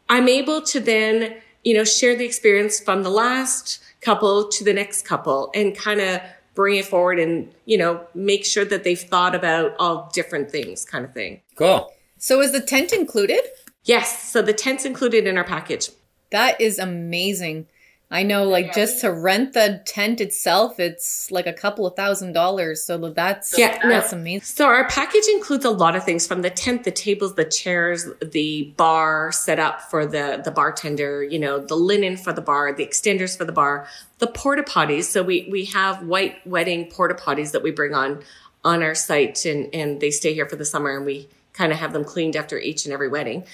I'm 0.08 0.28
able 0.28 0.62
to 0.62 0.80
then, 0.80 1.37
you 1.64 1.75
know, 1.75 1.84
share 1.84 2.16
the 2.16 2.25
experience 2.25 2.80
from 2.80 3.02
the 3.02 3.10
last 3.10 3.80
couple 4.00 4.48
to 4.48 4.64
the 4.64 4.72
next 4.72 5.02
couple 5.02 5.50
and 5.54 5.76
kind 5.76 6.00
of 6.00 6.22
bring 6.54 6.76
it 6.76 6.87
forward 6.87 7.18
and, 7.18 7.52
you 7.66 7.76
know, 7.76 8.00
make 8.14 8.44
sure 8.44 8.64
that 8.64 8.84
they've 8.84 8.98
thought 8.98 9.34
about 9.34 9.76
all 9.78 10.10
different 10.14 10.50
things 10.50 10.84
kind 10.84 11.04
of 11.04 11.12
thing. 11.12 11.42
Cool. 11.56 11.92
So 12.16 12.40
is 12.40 12.52
the 12.52 12.60
tent 12.60 12.92
included? 12.92 13.40
Yes. 13.84 14.30
So 14.30 14.40
the 14.40 14.54
tent's 14.54 14.84
included 14.84 15.26
in 15.26 15.37
our 15.37 15.44
package. 15.44 15.90
That 16.30 16.60
is 16.60 16.78
amazing. 16.78 17.66
I 18.10 18.22
know, 18.22 18.44
like 18.44 18.74
just 18.74 19.02
to 19.02 19.12
rent 19.12 19.52
the 19.52 19.82
tent 19.84 20.22
itself, 20.22 20.80
it's 20.80 21.30
like 21.30 21.46
a 21.46 21.52
couple 21.52 21.86
of 21.86 21.94
thousand 21.94 22.32
dollars. 22.32 22.82
So 22.82 22.96
that's 23.10 23.58
yeah, 23.58 23.86
that's 23.86 24.12
no. 24.12 24.18
amazing. 24.18 24.44
So 24.44 24.64
our 24.64 24.88
package 24.88 25.26
includes 25.34 25.66
a 25.66 25.70
lot 25.70 25.94
of 25.94 26.04
things 26.04 26.26
from 26.26 26.40
the 26.40 26.48
tent, 26.48 26.84
the 26.84 26.90
tables, 26.90 27.34
the 27.34 27.44
chairs, 27.44 28.06
the 28.22 28.72
bar 28.78 29.30
set 29.30 29.58
up 29.58 29.82
for 29.90 30.06
the 30.06 30.40
the 30.42 30.50
bartender. 30.50 31.22
You 31.22 31.38
know, 31.38 31.58
the 31.58 31.74
linen 31.74 32.16
for 32.16 32.32
the 32.32 32.40
bar, 32.40 32.72
the 32.72 32.86
extenders 32.86 33.36
for 33.36 33.44
the 33.44 33.52
bar, 33.52 33.86
the 34.20 34.26
porta 34.26 34.62
potties. 34.62 35.04
So 35.04 35.22
we 35.22 35.46
we 35.50 35.66
have 35.66 36.02
white 36.02 36.46
wedding 36.46 36.90
porta 36.90 37.14
potties 37.14 37.52
that 37.52 37.62
we 37.62 37.72
bring 37.72 37.92
on 37.92 38.22
on 38.64 38.82
our 38.82 38.94
site 38.94 39.44
and, 39.44 39.72
and 39.74 40.00
they 40.00 40.10
stay 40.10 40.32
here 40.32 40.48
for 40.48 40.56
the 40.56 40.64
summer 40.64 40.96
and 40.96 41.04
we 41.04 41.28
kind 41.52 41.72
of 41.72 41.78
have 41.78 41.92
them 41.92 42.04
cleaned 42.04 42.36
after 42.36 42.58
each 42.58 42.86
and 42.86 42.94
every 42.94 43.08
wedding. 43.08 43.44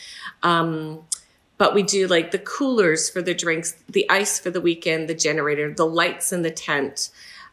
Um, 0.42 1.04
but 1.56 1.74
we 1.74 1.82
do 1.82 2.06
like 2.06 2.30
the 2.30 2.38
coolers 2.38 3.08
for 3.08 3.22
the 3.22 3.34
drinks, 3.34 3.76
the 3.88 4.08
ice 4.10 4.38
for 4.38 4.50
the 4.50 4.60
weekend, 4.60 5.08
the 5.08 5.14
generator, 5.14 5.72
the 5.72 5.86
lights 5.86 6.32
in 6.32 6.42
the 6.42 6.50
tent. 6.50 7.10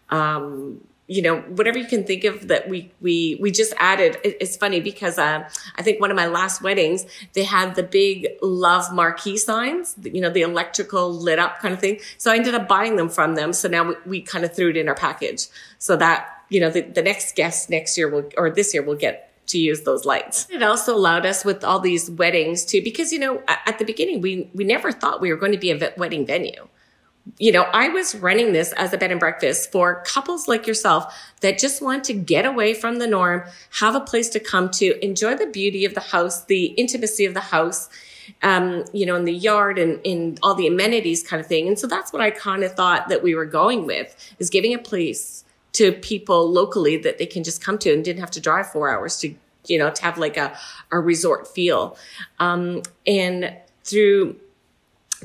Um, 0.10 0.82
you 1.08 1.22
know, 1.22 1.42
whatever 1.42 1.78
you 1.78 1.86
can 1.86 2.06
think 2.06 2.24
of 2.24 2.48
that 2.48 2.70
we, 2.70 2.90
we, 3.02 3.38
we 3.42 3.52
just 3.52 3.74
added. 3.78 4.18
it's 4.24 4.56
funny 4.56 4.80
because, 4.80 5.18
uh, 5.18 5.48
I 5.76 5.82
think 5.82 6.00
one 6.00 6.10
of 6.10 6.16
my 6.16 6.28
last 6.28 6.62
weddings, 6.62 7.06
they 7.34 7.44
had 7.44 7.76
the 7.76 7.84
big 7.84 8.30
love 8.42 8.94
marquee 8.94 9.36
signs, 9.36 9.96
you 10.02 10.22
know, 10.22 10.30
the 10.30 10.42
electrical 10.42 11.12
lit 11.12 11.38
up 11.38 11.60
kind 11.60 11.74
of 11.74 11.82
thing. 11.82 12.00
So 12.18 12.32
I 12.32 12.38
ended 12.38 12.56
up 12.56 12.70
buying 12.70 12.96
them 12.96 13.10
from 13.10 13.36
them. 13.36 13.52
So 13.52 13.68
now 13.68 13.90
we, 13.90 13.96
we 14.06 14.22
kind 14.22 14.46
of 14.46 14.56
threw 14.56 14.70
it 14.70 14.78
in 14.78 14.88
our 14.88 14.96
package 14.96 15.48
so 15.80 15.98
that, 15.98 16.30
you 16.48 16.62
know, 16.62 16.70
the, 16.70 16.82
the 16.82 17.02
next 17.02 17.36
guest 17.36 17.70
next 17.70 17.98
year 17.98 18.08
will, 18.10 18.30
or 18.38 18.50
this 18.50 18.74
year 18.74 18.82
will 18.82 18.96
get 18.96 19.31
to 19.52 19.60
use 19.60 19.82
those 19.82 20.06
lights. 20.06 20.48
It 20.50 20.64
also 20.64 20.96
allowed 20.96 21.26
us 21.26 21.46
with 21.46 21.64
all 21.64 21.80
these 21.80 22.10
weddings 22.12 22.66
too, 22.66 22.82
because, 22.84 23.14
you 23.14 23.20
know, 23.20 23.42
at 23.48 23.80
the 23.80 23.86
beginning, 23.86 24.22
we, 24.22 24.50
we 24.54 24.64
never 24.64 24.92
thought 24.92 25.22
we 25.22 25.32
were 25.32 25.38
going 25.38 25.54
to 25.54 25.58
be 25.58 25.72
a 25.72 25.94
wedding 25.98 26.26
venue 26.26 26.68
you 27.38 27.52
know, 27.52 27.64
I 27.74 27.90
was 27.90 28.16
running 28.16 28.54
this 28.54 28.72
as 28.74 28.94
a 28.94 28.98
bed 28.98 29.12
and 29.12 29.20
breakfast 29.20 29.72
for 29.72 30.04
couples 30.06 30.48
like 30.48 30.66
yourself 30.66 31.16
that 31.42 31.60
just 31.60 31.82
want 31.82 32.04
to 32.06 32.14
get 32.14 32.46
away 32.46 32.74
from 32.74 32.98
the 32.98 33.08
norm, 33.08 33.44
have 33.80 33.96
a 33.96 34.00
place 34.00 34.30
to 34.30 34.40
come 34.40 34.70
to, 34.72 35.04
enjoy 35.04 35.36
the 35.36 35.46
beauty 35.46 35.86
of 35.86 35.94
the 35.94 36.02
house, 36.02 36.46
the 36.46 36.66
intimacy 36.66 37.26
of 37.26 37.34
the 37.34 37.40
house, 37.40 37.90
um, 38.42 38.86
you 38.92 39.06
know, 39.06 39.16
in 39.16 39.26
the 39.26 39.34
yard 39.34 39.78
and 39.78 40.00
in 40.04 40.38
all 40.42 40.56
the 40.56 40.68
amenities 40.68 41.24
kind 41.24 41.40
of 41.40 41.48
thing. 41.48 41.68
And 41.68 41.78
so 41.78 41.88
that's 41.88 42.12
what 42.12 42.22
I 42.22 42.32
kind 42.32 42.64
of 42.64 42.74
thought 42.74 43.10
that 43.10 43.22
we 43.24 43.36
were 43.36 43.46
going 43.46 43.86
with 43.86 44.16
is 44.40 44.50
giving 44.50 44.74
a 44.74 44.80
place 44.80 45.44
to 45.74 45.92
people 45.92 46.50
locally 46.52 46.98
that 46.98 47.18
they 47.18 47.26
can 47.26 47.44
just 47.44 47.64
come 47.64 47.78
to 47.80 47.94
and 47.94 48.04
didn't 48.04 48.20
have 48.20 48.32
to 48.32 48.42
drive 48.42 48.72
four 48.72 48.90
hours 48.90 49.18
to, 49.20 49.34
you 49.68 49.80
know, 49.80 49.90
to 49.90 50.02
have 50.04 50.18
like 50.18 50.38
a, 50.38 50.58
a 50.92 51.00
resort 51.00 51.48
feel. 51.48 51.98
Um, 52.40 52.82
and 53.08 53.56
through 53.84 54.36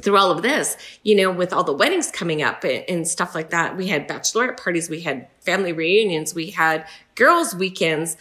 through 0.03 0.19
all 0.19 0.31
of 0.31 0.43
this, 0.43 0.77
you 1.05 1.15
know, 1.15 1.31
with 1.31 1.55
all 1.55 1.65
the 1.65 1.73
weddings 1.73 2.11
coming 2.11 2.43
up 2.43 2.65
and, 2.65 2.85
and, 2.87 3.09
stuff 3.09 3.35
like 3.35 3.49
that, 3.49 3.79
we 3.79 3.87
had 3.87 4.07
bachelorette 4.07 4.63
parties, 4.63 4.91
we 4.91 5.01
had 5.01 5.27
family 5.41 5.73
reunions, 5.73 6.35
we 6.35 6.51
had 6.51 6.87
girls' 7.15 7.55
weekends. 7.55 8.15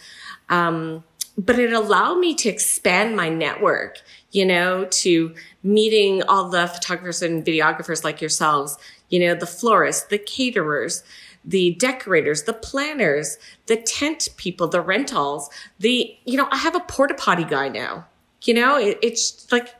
Um, 0.48 1.04
but 1.36 1.58
it 1.58 1.72
allowed 1.72 2.18
me 2.18 2.34
to 2.34 2.48
expand 2.48 3.14
my 3.14 3.28
network, 3.28 4.00
you 4.30 4.46
know, 4.46 4.86
to 4.86 5.34
meeting 5.62 6.22
all 6.22 6.48
the 6.48 6.66
photographers 6.66 7.20
and 7.20 7.44
videographers 7.44 8.02
like 8.02 8.20
yourselves, 8.22 8.78
you 9.10 9.20
know, 9.20 9.34
the 9.34 9.46
florists, 9.46 10.04
the 10.04 10.18
caterers, 10.18 11.02
the 11.46 11.74
decorators, 11.74 12.42
the 12.42 12.52
planners, 12.52 13.38
the 13.66 13.76
tent 13.76 14.28
people, 14.36 14.66
the 14.66 14.80
rentals, 14.80 15.48
the, 15.78 16.16
you 16.24 16.36
know, 16.36 16.48
I 16.50 16.56
have 16.56 16.74
a 16.74 16.80
porta 16.80 17.14
potty 17.14 17.44
guy 17.44 17.68
now. 17.68 18.06
You 18.42 18.54
know, 18.54 18.76
it, 18.78 18.98
it's 19.02 19.50
like 19.50 19.74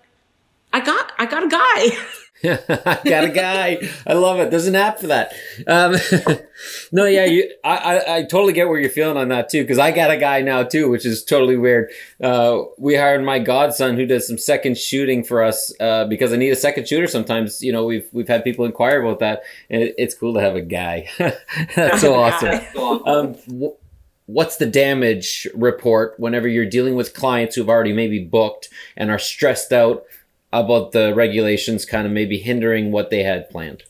I 0.73 0.81
got 0.81 1.13
I 1.19 1.27
got 1.27 1.45
a 1.45 1.49
guy. 1.49 2.05
I 2.45 3.01
got 3.05 3.25
a 3.25 3.31
guy. 3.31 3.79
I 4.07 4.13
love 4.13 4.41
it. 4.41 4.51
There's 4.51 4.67
an 4.67 4.77
app 4.77 4.99
for 4.99 5.07
that. 5.07 5.33
Um, 5.67 5.97
no, 6.93 7.07
yeah, 7.07 7.25
you, 7.25 7.51
I, 7.65 7.77
I, 7.77 8.17
I, 8.17 8.23
totally 8.25 8.53
get 8.53 8.69
where 8.69 8.79
you're 8.79 8.91
feeling 8.91 9.17
on 9.17 9.29
that 9.29 9.49
too, 9.49 9.63
because 9.63 9.79
I 9.79 9.91
got 9.91 10.11
a 10.11 10.19
guy 10.19 10.43
now 10.43 10.63
too, 10.63 10.91
which 10.91 11.07
is 11.07 11.25
totally 11.25 11.57
weird. 11.57 11.91
Uh, 12.23 12.63
we 12.77 12.95
hired 12.95 13.25
my 13.25 13.39
godson 13.39 13.97
who 13.97 14.05
does 14.05 14.27
some 14.27 14.37
second 14.37 14.77
shooting 14.77 15.25
for 15.25 15.43
us 15.43 15.73
uh, 15.81 16.05
because 16.07 16.33
I 16.33 16.37
need 16.37 16.51
a 16.51 16.57
second 16.57 16.87
shooter. 16.87 17.07
Sometimes, 17.07 17.63
you 17.63 17.73
know, 17.73 17.87
we've 17.87 18.09
we've 18.13 18.29
had 18.29 18.45
people 18.45 18.67
inquire 18.67 19.03
about 19.03 19.21
that, 19.21 19.43
and 19.71 19.83
it, 19.83 19.95
it's 19.97 20.15
cool 20.15 20.35
to 20.35 20.41
have 20.41 20.57
a 20.57 20.63
guy. 20.63 21.09
That's 21.75 22.03
so 22.03 22.15
awesome. 22.15 22.61
Um, 23.07 23.37
what's 24.27 24.57
the 24.57 24.67
damage 24.67 25.49
report 25.55 26.19
whenever 26.19 26.49
you're 26.49 26.67
dealing 26.67 26.97
with 26.97 27.15
clients 27.15 27.55
who've 27.55 27.71
already 27.71 27.95
maybe 27.95 28.23
booked 28.23 28.69
and 28.95 29.11
are 29.11 29.19
stressed 29.19 29.73
out? 29.73 30.05
About 30.61 30.93
the 30.93 31.15
regulations 31.15 31.85
kind 31.85 32.07
of 32.07 32.13
maybe 32.13 32.39
hindering 32.39 32.93
what 32.93 33.11
they 33.11 33.23
had 33.23 33.49
planned? 33.51 33.83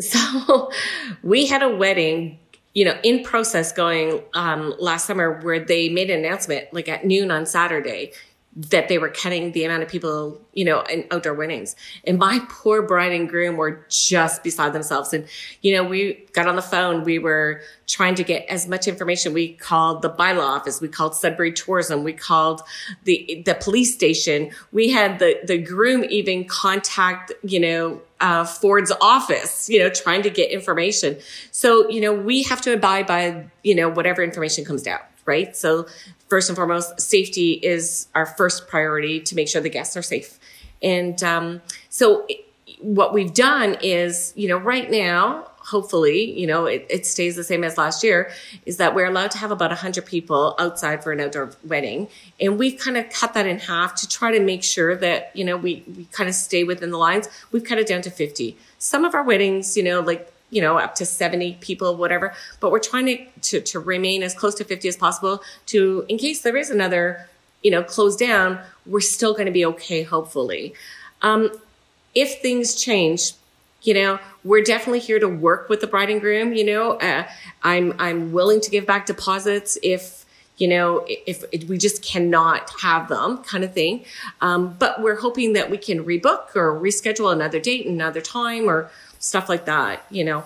So 0.00 0.70
we 1.22 1.46
had 1.46 1.62
a 1.62 1.68
wedding, 1.68 2.38
you 2.74 2.84
know, 2.84 2.98
in 3.02 3.22
process 3.22 3.72
going 3.72 4.22
um, 4.34 4.74
last 4.78 5.06
summer 5.06 5.40
where 5.40 5.60
they 5.60 5.88
made 5.88 6.10
an 6.10 6.24
announcement 6.24 6.72
like 6.72 6.88
at 6.88 7.04
noon 7.04 7.30
on 7.30 7.46
Saturday 7.46 8.12
that 8.56 8.88
they 8.88 8.98
were 8.98 9.08
cutting 9.08 9.50
the 9.52 9.64
amount 9.64 9.82
of 9.82 9.88
people, 9.88 10.40
you 10.52 10.64
know, 10.64 10.82
in 10.82 11.04
outdoor 11.10 11.34
weddings. 11.34 11.74
And 12.06 12.18
my 12.18 12.40
poor 12.48 12.82
bride 12.82 13.12
and 13.12 13.28
groom 13.28 13.56
were 13.56 13.84
just 13.88 14.44
beside 14.44 14.72
themselves. 14.72 15.12
And, 15.12 15.26
you 15.62 15.74
know, 15.74 15.82
we 15.82 16.24
got 16.32 16.46
on 16.46 16.54
the 16.54 16.62
phone. 16.62 17.02
We 17.02 17.18
were 17.18 17.62
trying 17.88 18.14
to 18.14 18.24
get 18.24 18.46
as 18.48 18.68
much 18.68 18.86
information. 18.86 19.32
We 19.32 19.54
called 19.54 20.02
the 20.02 20.10
bylaw 20.10 20.56
office. 20.56 20.80
We 20.80 20.88
called 20.88 21.16
Sudbury 21.16 21.52
Tourism. 21.52 22.04
We 22.04 22.12
called 22.12 22.62
the, 23.02 23.42
the 23.44 23.54
police 23.56 23.92
station. 23.92 24.52
We 24.70 24.90
had 24.90 25.18
the, 25.18 25.40
the 25.44 25.58
groom 25.58 26.04
even 26.04 26.44
contact, 26.44 27.32
you 27.42 27.58
know, 27.58 28.02
uh, 28.24 28.44
Ford's 28.44 28.92
office, 29.02 29.68
you 29.68 29.78
know, 29.78 29.90
trying 29.90 30.22
to 30.22 30.30
get 30.30 30.50
information. 30.50 31.18
So, 31.50 31.88
you 31.90 32.00
know, 32.00 32.12
we 32.12 32.42
have 32.44 32.60
to 32.62 32.72
abide 32.72 33.06
by, 33.06 33.44
you 33.62 33.74
know, 33.74 33.88
whatever 33.88 34.22
information 34.22 34.64
comes 34.64 34.82
down 34.82 35.00
right? 35.26 35.56
So 35.56 35.86
first 36.28 36.50
and 36.50 36.56
foremost, 36.56 37.00
safety 37.00 37.52
is 37.52 38.08
our 38.14 38.26
first 38.26 38.68
priority 38.68 39.20
to 39.20 39.34
make 39.34 39.48
sure 39.48 39.62
the 39.62 39.70
guests 39.70 39.96
are 39.96 40.02
safe. 40.02 40.38
And 40.82 41.22
um, 41.22 41.62
so 41.88 42.26
what 42.80 43.14
we've 43.14 43.32
done 43.32 43.78
is, 43.82 44.34
you 44.36 44.48
know, 44.48 44.58
right 44.58 44.90
now, 44.90 45.50
hopefully, 45.64 46.38
you 46.38 46.46
know, 46.46 46.66
it, 46.66 46.86
it, 46.90 47.06
stays 47.06 47.36
the 47.36 47.44
same 47.44 47.64
as 47.64 47.78
last 47.78 48.04
year, 48.04 48.30
is 48.66 48.76
that 48.76 48.94
we're 48.94 49.06
allowed 49.06 49.30
to 49.30 49.38
have 49.38 49.50
about 49.50 49.70
100 49.70 50.04
people 50.04 50.54
outside 50.58 51.02
for 51.02 51.12
an 51.12 51.20
outdoor 51.20 51.52
wedding. 51.64 52.08
And 52.40 52.58
we've 52.58 52.78
kind 52.78 52.96
of 52.96 53.08
cut 53.10 53.34
that 53.34 53.46
in 53.46 53.58
half 53.58 53.94
to 53.96 54.08
try 54.08 54.30
to 54.32 54.40
make 54.40 54.62
sure 54.62 54.94
that, 54.96 55.34
you 55.34 55.44
know, 55.44 55.56
we, 55.56 55.82
we 55.96 56.04
kind 56.06 56.28
of 56.28 56.34
stay 56.34 56.64
within 56.64 56.90
the 56.90 56.98
lines. 56.98 57.28
We've 57.50 57.64
cut 57.64 57.78
it 57.78 57.86
down 57.86 58.02
to 58.02 58.10
50. 58.10 58.56
Some 58.78 59.04
of 59.04 59.14
our 59.14 59.22
weddings, 59.22 59.76
you 59.76 59.82
know, 59.82 60.00
like 60.00 60.30
you 60.50 60.60
know, 60.60 60.78
up 60.78 60.94
to 60.94 61.04
70 61.04 61.54
people, 61.60 61.96
whatever. 61.96 62.32
But 62.60 62.70
we're 62.70 62.78
trying 62.78 63.06
to, 63.06 63.26
to, 63.40 63.60
to 63.60 63.80
remain 63.80 64.22
as 64.22 64.34
close 64.34 64.54
to 64.56 64.64
50 64.64 64.86
as 64.86 64.96
possible 64.96 65.42
to, 65.66 66.06
in 66.08 66.16
case 66.16 66.42
there 66.42 66.56
is 66.56 66.70
another, 66.70 67.28
you 67.62 67.72
know, 67.72 67.82
close 67.82 68.14
down, 68.14 68.60
we're 68.86 69.00
still 69.00 69.32
going 69.32 69.46
to 69.46 69.52
be 69.52 69.66
okay, 69.66 70.04
hopefully. 70.04 70.72
Um, 71.22 71.50
if 72.14 72.40
things 72.40 72.76
change, 72.76 73.32
you 73.84 73.94
know, 73.94 74.18
we're 74.42 74.62
definitely 74.62 75.00
here 75.00 75.18
to 75.18 75.28
work 75.28 75.68
with 75.68 75.80
the 75.80 75.86
bride 75.86 76.10
and 76.10 76.20
groom. 76.20 76.54
You 76.54 76.64
know, 76.64 76.92
uh, 76.92 77.28
I'm 77.62 77.94
I'm 77.98 78.32
willing 78.32 78.60
to 78.62 78.70
give 78.70 78.86
back 78.86 79.06
deposits 79.06 79.78
if 79.82 80.24
you 80.56 80.68
know 80.68 81.04
if, 81.06 81.44
if 81.52 81.68
we 81.68 81.78
just 81.78 82.02
cannot 82.02 82.70
have 82.80 83.08
them, 83.08 83.44
kind 83.44 83.62
of 83.62 83.72
thing. 83.72 84.04
Um, 84.40 84.74
but 84.78 85.02
we're 85.02 85.20
hoping 85.20 85.52
that 85.52 85.70
we 85.70 85.78
can 85.78 86.04
rebook 86.04 86.56
or 86.56 86.72
reschedule 86.80 87.32
another 87.32 87.60
date, 87.60 87.86
another 87.86 88.20
time, 88.20 88.68
or 88.68 88.90
stuff 89.18 89.48
like 89.48 89.66
that, 89.66 90.04
you 90.10 90.24
know. 90.24 90.44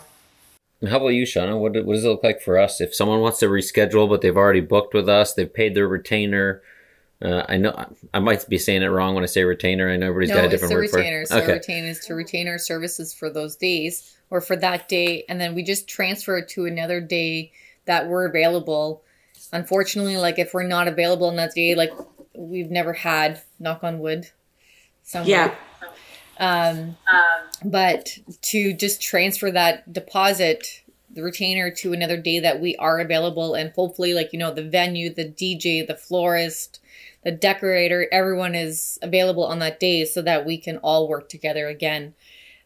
And 0.80 0.90
how 0.90 0.98
about 0.98 1.08
you, 1.08 1.24
Shauna? 1.24 1.58
What, 1.58 1.72
what 1.84 1.94
does 1.94 2.04
it 2.04 2.08
look 2.08 2.22
like 2.22 2.40
for 2.40 2.56
us 2.56 2.80
if 2.80 2.94
someone 2.94 3.20
wants 3.20 3.40
to 3.40 3.46
reschedule, 3.46 4.08
but 4.08 4.20
they've 4.20 4.36
already 4.36 4.60
booked 4.60 4.94
with 4.94 5.08
us, 5.08 5.34
they've 5.34 5.52
paid 5.52 5.74
their 5.74 5.88
retainer? 5.88 6.62
Uh, 7.20 7.44
I 7.48 7.56
know 7.56 7.74
I 8.14 8.20
might 8.20 8.48
be 8.48 8.58
saying 8.58 8.82
it 8.82 8.88
wrong 8.88 9.14
when 9.14 9.24
I 9.24 9.26
say 9.26 9.42
retainer. 9.42 9.90
I 9.90 9.96
know 9.96 10.08
everybody's 10.08 10.30
no, 10.30 10.36
got 10.36 10.44
a 10.44 10.48
different 10.48 10.74
word 10.74 10.80
retainer. 10.92 11.18
for 11.18 11.22
it. 11.22 11.28
So 11.28 11.38
okay. 11.42 11.52
retain 11.54 11.84
is 11.84 11.98
to 12.06 12.14
retain 12.14 12.46
our 12.46 12.58
services 12.58 13.12
for 13.12 13.28
those 13.28 13.56
days 13.56 14.16
or 14.30 14.40
for 14.40 14.54
that 14.56 14.88
day, 14.88 15.24
and 15.28 15.40
then 15.40 15.54
we 15.54 15.62
just 15.64 15.88
transfer 15.88 16.36
it 16.36 16.48
to 16.50 16.66
another 16.66 17.00
day 17.00 17.50
that 17.86 18.06
we're 18.06 18.26
available. 18.26 19.02
Unfortunately, 19.52 20.16
like 20.16 20.38
if 20.38 20.54
we're 20.54 20.62
not 20.62 20.86
available 20.86 21.26
on 21.26 21.36
that 21.36 21.54
day, 21.54 21.74
like 21.74 21.90
we've 22.36 22.70
never 22.70 22.92
had, 22.92 23.42
knock 23.58 23.82
on 23.82 23.98
wood, 23.98 24.30
somewhere. 25.02 25.28
Yeah. 25.28 25.54
Um, 26.38 26.96
um, 27.12 27.70
but 27.70 28.16
to 28.42 28.72
just 28.72 29.02
transfer 29.02 29.50
that 29.50 29.92
deposit, 29.92 30.82
the 31.10 31.22
retainer 31.22 31.70
to 31.70 31.92
another 31.92 32.16
day 32.16 32.38
that 32.38 32.60
we 32.60 32.76
are 32.76 33.00
available, 33.00 33.54
and 33.54 33.72
hopefully, 33.72 34.14
like, 34.14 34.32
you 34.32 34.38
know, 34.38 34.54
the 34.54 34.62
venue, 34.62 35.12
the 35.12 35.24
DJ, 35.24 35.84
the 35.84 35.96
florist, 35.96 36.80
the 37.24 37.32
decorator, 37.32 38.06
everyone 38.12 38.54
is 38.54 38.98
available 39.02 39.44
on 39.44 39.58
that 39.58 39.80
day 39.80 40.04
so 40.04 40.22
that 40.22 40.46
we 40.46 40.58
can 40.58 40.78
all 40.78 41.08
work 41.08 41.28
together 41.28 41.66
again. 41.66 42.14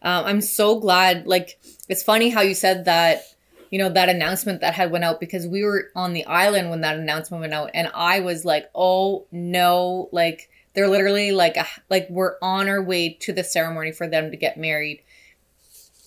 Um, 0.02 0.24
I'm 0.24 0.40
so 0.40 0.78
glad. 0.78 1.26
Like, 1.26 1.58
it's 1.88 2.02
funny 2.02 2.30
how 2.30 2.40
you 2.40 2.54
said 2.54 2.84
that 2.86 3.22
you 3.70 3.78
know 3.78 3.88
that 3.88 4.10
announcement 4.10 4.60
that 4.60 4.74
had 4.74 4.90
went 4.90 5.04
out 5.04 5.18
because 5.18 5.46
we 5.46 5.64
were 5.64 5.88
on 5.96 6.12
the 6.12 6.26
island 6.26 6.68
when 6.68 6.82
that 6.82 6.98
announcement 6.98 7.40
went 7.40 7.54
out 7.54 7.70
and 7.72 7.90
i 7.94 8.20
was 8.20 8.44
like 8.44 8.68
oh 8.74 9.24
no 9.32 10.10
like 10.12 10.50
they're 10.74 10.88
literally 10.88 11.32
like 11.32 11.56
a, 11.56 11.66
like 11.90 12.06
we're 12.08 12.36
on 12.40 12.68
our 12.68 12.82
way 12.82 13.10
to 13.10 13.32
the 13.32 13.44
ceremony 13.44 13.92
for 13.92 14.06
them 14.06 14.30
to 14.30 14.36
get 14.36 14.56
married. 14.56 15.02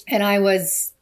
And 0.07 0.23
I 0.23 0.39
was 0.39 0.93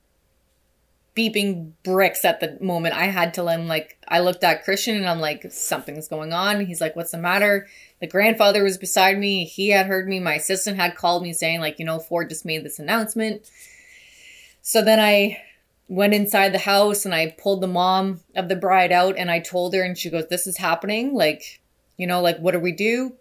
beeping 1.16 1.74
bricks 1.84 2.26
at 2.26 2.40
the 2.40 2.58
moment. 2.60 2.96
I 2.96 3.06
had 3.06 3.34
to 3.36 3.48
him 3.48 3.68
like 3.68 3.98
I 4.08 4.20
looked 4.20 4.44
at 4.44 4.64
Christian 4.64 4.98
and 4.98 5.08
I'm 5.08 5.20
like, 5.20 5.52
something's 5.52 6.08
going 6.08 6.34
on. 6.34 6.66
He's 6.66 6.82
like, 6.82 6.96
What's 6.96 7.12
the 7.12 7.18
matter? 7.18 7.68
The 8.00 8.08
grandfather 8.08 8.64
was 8.64 8.78
beside 8.78 9.18
me. 9.18 9.46
He 9.46 9.70
had 9.70 9.86
heard 9.86 10.08
me. 10.08 10.20
My 10.20 10.36
assistant 10.36 10.78
had 10.78 10.96
called 10.96 11.24
me 11.24 11.34
saying, 11.34 11.62
like, 11.62 11.80
you 11.80 11.86
know, 11.86 12.00
Ford 12.00 12.30
just 12.30 12.46
made 12.46 12.64
this 12.64 12.80
announcement. 12.80 13.50
So 14.62 14.82
then 14.82 15.00
I 15.00 15.42
went 15.88 16.14
inside 16.14 16.54
the 16.54 16.60
house 16.60 17.06
and 17.06 17.14
I 17.14 17.36
pulled 17.38 17.62
the 17.62 17.68
mom 17.68 18.22
of 18.36 18.50
the 18.50 18.56
bride 18.56 18.92
out 18.92 19.16
and 19.18 19.30
I 19.30 19.40
told 19.40 19.74
her 19.74 19.84
and 19.84 19.98
she 19.98 20.10
goes, 20.10 20.28
This 20.28 20.48
is 20.48 20.58
happening. 20.58 21.14
Like, 21.14 21.62
you 21.98 22.08
know, 22.08 22.22
like 22.22 22.40
what 22.40 22.52
do 22.54 22.60
we 22.60 22.72
do? 22.72 23.14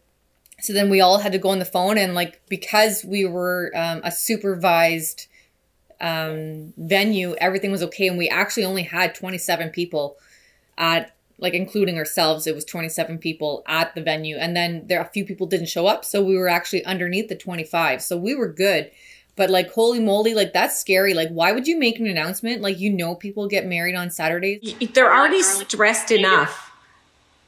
So 0.61 0.73
then 0.73 0.89
we 0.89 1.01
all 1.01 1.19
had 1.19 1.33
to 1.33 1.39
go 1.39 1.51
on 1.51 1.59
the 1.59 1.65
phone 1.65 1.99
and 1.99 2.15
like 2.15 2.41
because 2.49 3.05
we 3.05 3.27
were 3.27 3.73
um, 3.75 4.01
a 4.05 4.13
supervised 4.13 5.27
um, 6.03 6.75
venue, 6.77 7.35
everything 7.39 7.71
was 7.71 7.83
okay. 7.85 8.09
And 8.09 8.19
we 8.19 8.29
actually 8.29 8.65
only 8.65 8.83
had 8.83 9.15
27 9.15 9.71
people 9.71 10.17
at 10.77 11.15
like 11.39 11.55
including 11.55 11.97
ourselves, 11.99 12.47
it 12.47 12.55
was 12.55 12.65
27 12.65 13.19
people 13.19 13.65
at 13.67 13.95
the 13.95 14.03
venue. 14.03 14.37
And 14.37 14.55
then 14.55 14.85
there 14.87 15.01
a 15.01 15.05
few 15.05 15.25
people 15.25 15.47
didn't 15.47 15.67
show 15.67 15.87
up. 15.87 16.05
So 16.05 16.23
we 16.23 16.37
were 16.37 16.49
actually 16.49 16.85
underneath 16.85 17.29
the 17.29 17.37
25. 17.37 18.03
So 18.03 18.17
we 18.17 18.35
were 18.35 18.49
good. 18.49 18.91
But 19.35 19.49
like 19.49 19.71
holy 19.73 19.99
moly, 19.99 20.35
like 20.35 20.53
that's 20.53 20.79
scary. 20.79 21.15
Like 21.15 21.31
why 21.31 21.53
would 21.53 21.67
you 21.67 21.79
make 21.79 21.99
an 21.99 22.07
announcement? 22.07 22.61
Like 22.63 22.79
you 22.79 22.91
know 22.91 23.15
people 23.15 23.49
get 23.49 23.67
married 23.67 23.95
on 23.95 24.11
Saturdays. 24.11 24.75
They're 24.93 25.13
already 25.13 25.43
stressed 25.43 26.11
enough. 26.11 26.71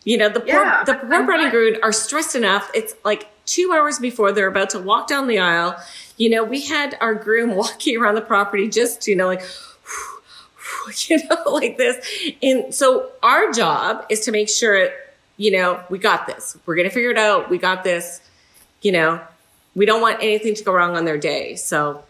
You 0.04 0.18
know, 0.18 0.28
the 0.28 0.40
poor 0.40 0.48
Yeah, 0.48 0.84
the 0.84 0.94
poor 0.94 1.24
bride 1.24 1.40
and 1.40 1.50
groom 1.50 1.76
are 1.82 1.92
stressed 1.92 2.34
enough. 2.34 2.70
It's 2.74 2.94
like 3.04 3.28
two 3.46 3.72
hours 3.74 3.98
before 3.98 4.32
they're 4.32 4.48
about 4.48 4.70
to 4.70 4.78
walk 4.78 5.08
down 5.08 5.28
the 5.28 5.38
aisle. 5.38 5.76
You 6.16 6.30
know, 6.30 6.44
we 6.44 6.62
had 6.62 6.96
our 7.00 7.14
groom 7.14 7.54
walking 7.56 7.96
around 7.96 8.14
the 8.14 8.20
property 8.22 8.68
just, 8.68 9.06
you 9.08 9.16
know, 9.16 9.26
like 9.26 9.42
you 11.08 11.18
know, 11.28 11.42
like 11.52 11.76
this. 11.78 12.06
And 12.42 12.74
so 12.74 13.10
our 13.22 13.52
job 13.52 14.06
is 14.10 14.20
to 14.20 14.32
make 14.32 14.48
sure, 14.48 14.90
you 15.36 15.50
know, 15.50 15.82
we 15.90 15.98
got 15.98 16.26
this. 16.26 16.56
We're 16.66 16.76
gonna 16.76 16.90
figure 16.90 17.10
it 17.10 17.18
out. 17.18 17.50
We 17.50 17.58
got 17.58 17.84
this. 17.84 18.20
You 18.82 18.92
know, 18.92 19.20
we 19.74 19.86
don't 19.86 20.00
want 20.02 20.18
anything 20.22 20.54
to 20.54 20.62
go 20.64 20.72
wrong 20.72 20.96
on 20.96 21.04
their 21.04 21.18
day. 21.18 21.56
So 21.56 22.04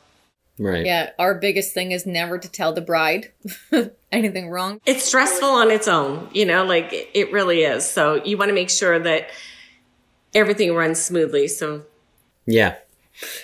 Right. 0.56 0.86
Yeah, 0.86 1.10
our 1.18 1.34
biggest 1.34 1.74
thing 1.74 1.90
is 1.90 2.06
never 2.06 2.38
to 2.38 2.48
tell 2.48 2.72
the 2.72 2.80
bride 2.80 3.32
anything 4.12 4.50
wrong. 4.50 4.80
it's 4.86 5.04
stressful 5.04 5.48
on 5.48 5.68
its 5.72 5.88
own, 5.88 6.28
you 6.32 6.46
know, 6.46 6.64
like 6.64 6.92
it- 6.92 7.08
it 7.12 7.32
really 7.32 7.62
is. 7.64 7.84
So 7.84 8.22
you 8.24 8.36
want 8.38 8.50
to 8.50 8.54
make 8.54 8.70
sure 8.70 8.96
that 9.00 9.30
everything 10.32 10.72
runs 10.74 11.02
smoothly. 11.02 11.48
So 11.48 11.82
Yeah. 12.46 12.76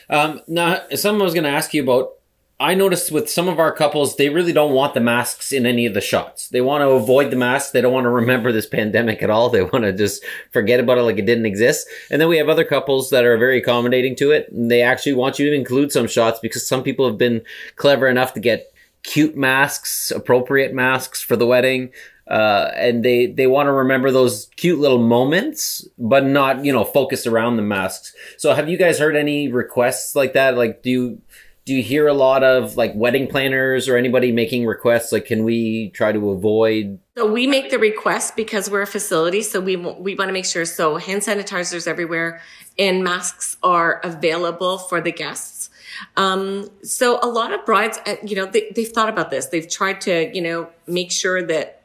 Um, 0.09 0.41
now, 0.47 0.83
something 0.95 1.21
I 1.21 1.25
was 1.25 1.35
going 1.35 1.45
to 1.45 1.51
ask 1.51 1.75
you 1.75 1.83
about. 1.83 2.13
I 2.59 2.75
noticed 2.75 3.11
with 3.11 3.31
some 3.31 3.49
of 3.49 3.59
our 3.59 3.73
couples, 3.73 4.17
they 4.17 4.29
really 4.29 4.53
don't 4.53 4.75
want 4.75 4.93
the 4.93 5.01
masks 5.01 5.51
in 5.51 5.65
any 5.65 5.87
of 5.87 5.95
the 5.95 6.03
shots. 6.03 6.49
They 6.49 6.61
want 6.61 6.83
to 6.83 6.91
avoid 6.91 7.31
the 7.31 7.37
masks. 7.37 7.71
They 7.71 7.81
don't 7.81 7.93
want 7.93 8.05
to 8.05 8.11
remember 8.21 8.53
this 8.53 8.67
pandemic 8.67 9.23
at 9.23 9.31
all. 9.31 9.49
They 9.49 9.63
want 9.63 9.85
to 9.85 9.95
just 9.95 10.23
forget 10.53 10.79
about 10.79 10.99
it 10.99 11.03
like 11.03 11.17
it 11.17 11.25
didn't 11.25 11.47
exist. 11.47 11.89
And 12.11 12.21
then 12.21 12.29
we 12.29 12.37
have 12.37 12.51
other 12.51 12.65
couples 12.65 13.09
that 13.11 13.25
are 13.25 13.39
very 13.39 13.57
accommodating 13.59 14.15
to 14.17 14.31
it. 14.33 14.51
And 14.53 14.71
they 14.71 14.83
actually 14.83 15.15
want 15.15 15.39
you 15.39 15.49
to 15.49 15.57
include 15.57 15.91
some 15.91 16.07
shots 16.07 16.39
because 16.39 16.69
some 16.69 16.83
people 16.83 17.07
have 17.07 17.17
been 17.17 17.41
clever 17.77 18.07
enough 18.07 18.35
to 18.35 18.41
get 18.41 18.75
cute 19.05 19.37
masks, 19.37 20.11
appropriate 20.11 20.75
masks 20.75 21.23
for 21.23 21.37
the 21.37 21.47
wedding. 21.47 21.91
Uh, 22.31 22.71
and 22.77 23.05
they, 23.05 23.27
they 23.27 23.49
want 23.49 23.67
to 23.67 23.73
remember 23.73 24.11
those 24.13 24.49
cute 24.57 24.79
little 24.79 25.03
moments, 25.03 25.87
but 25.99 26.25
not, 26.25 26.65
you 26.65 26.73
know, 26.73 26.85
focus 26.85 27.27
around 27.27 27.57
the 27.57 27.63
masks. 27.63 28.15
So 28.39 28.55
have 28.55 28.69
you 28.69 28.79
guys 28.79 29.01
heard 29.01 29.17
any 29.17 29.49
requests 29.49 30.15
like 30.15 30.35
that? 30.35 30.57
Like, 30.57 30.83
do 30.83 30.91
you, 30.91 31.23
do 31.65 31.75
you 31.75 31.83
hear 31.83 32.09
a 32.09 32.15
lot 32.15 32.43
of 32.43 32.77
like 32.77 32.93
wedding 32.95 33.27
planners 33.27 33.89
or 33.89 33.97
anybody 33.97 34.33
making 34.33 34.67
requests? 34.67 35.13
Like, 35.13 35.27
can 35.27 35.45
we 35.45 35.91
try 35.91 36.13
to 36.13 36.31
avoid? 36.31 36.99
So 37.17 37.31
we 37.31 37.47
make 37.47 37.71
the 37.71 37.79
request 37.79 38.35
because 38.35 38.71
we're 38.71 38.83
a 38.83 38.87
facility. 38.87 39.43
So 39.43 39.61
we 39.61 39.77
we 39.77 40.15
want 40.15 40.29
to 40.29 40.33
make 40.33 40.47
sure. 40.47 40.65
So 40.65 40.97
hand 40.97 41.23
sanitizers 41.23 41.87
everywhere, 41.87 42.41
and 42.79 43.05
masks 43.05 43.57
are 43.63 44.01
available 44.03 44.79
for 44.79 45.01
the 45.01 45.13
guests. 45.13 45.71
Um, 46.17 46.71
so 46.83 47.19
a 47.23 47.29
lot 47.29 47.53
of 47.53 47.65
brides, 47.67 47.99
uh, 48.07 48.17
you 48.25 48.37
know, 48.37 48.47
they, 48.47 48.73
they've 48.75 48.89
thought 48.89 49.11
about 49.11 49.31
this. 49.31 49.47
They've 49.47 49.69
tried 49.69 50.01
to, 50.03 50.35
you 50.35 50.41
know, 50.41 50.71
make 50.87 51.13
sure 51.13 51.47
that 51.47 51.80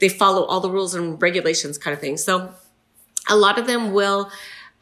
they 0.00 0.08
follow 0.08 0.44
all 0.44 0.60
the 0.60 0.70
rules 0.70 0.94
and 0.94 1.20
regulations, 1.20 1.78
kind 1.78 1.94
of 1.94 2.00
thing. 2.00 2.16
So 2.16 2.52
a 3.28 3.36
lot 3.36 3.58
of 3.58 3.66
them 3.66 3.92
will, 3.92 4.30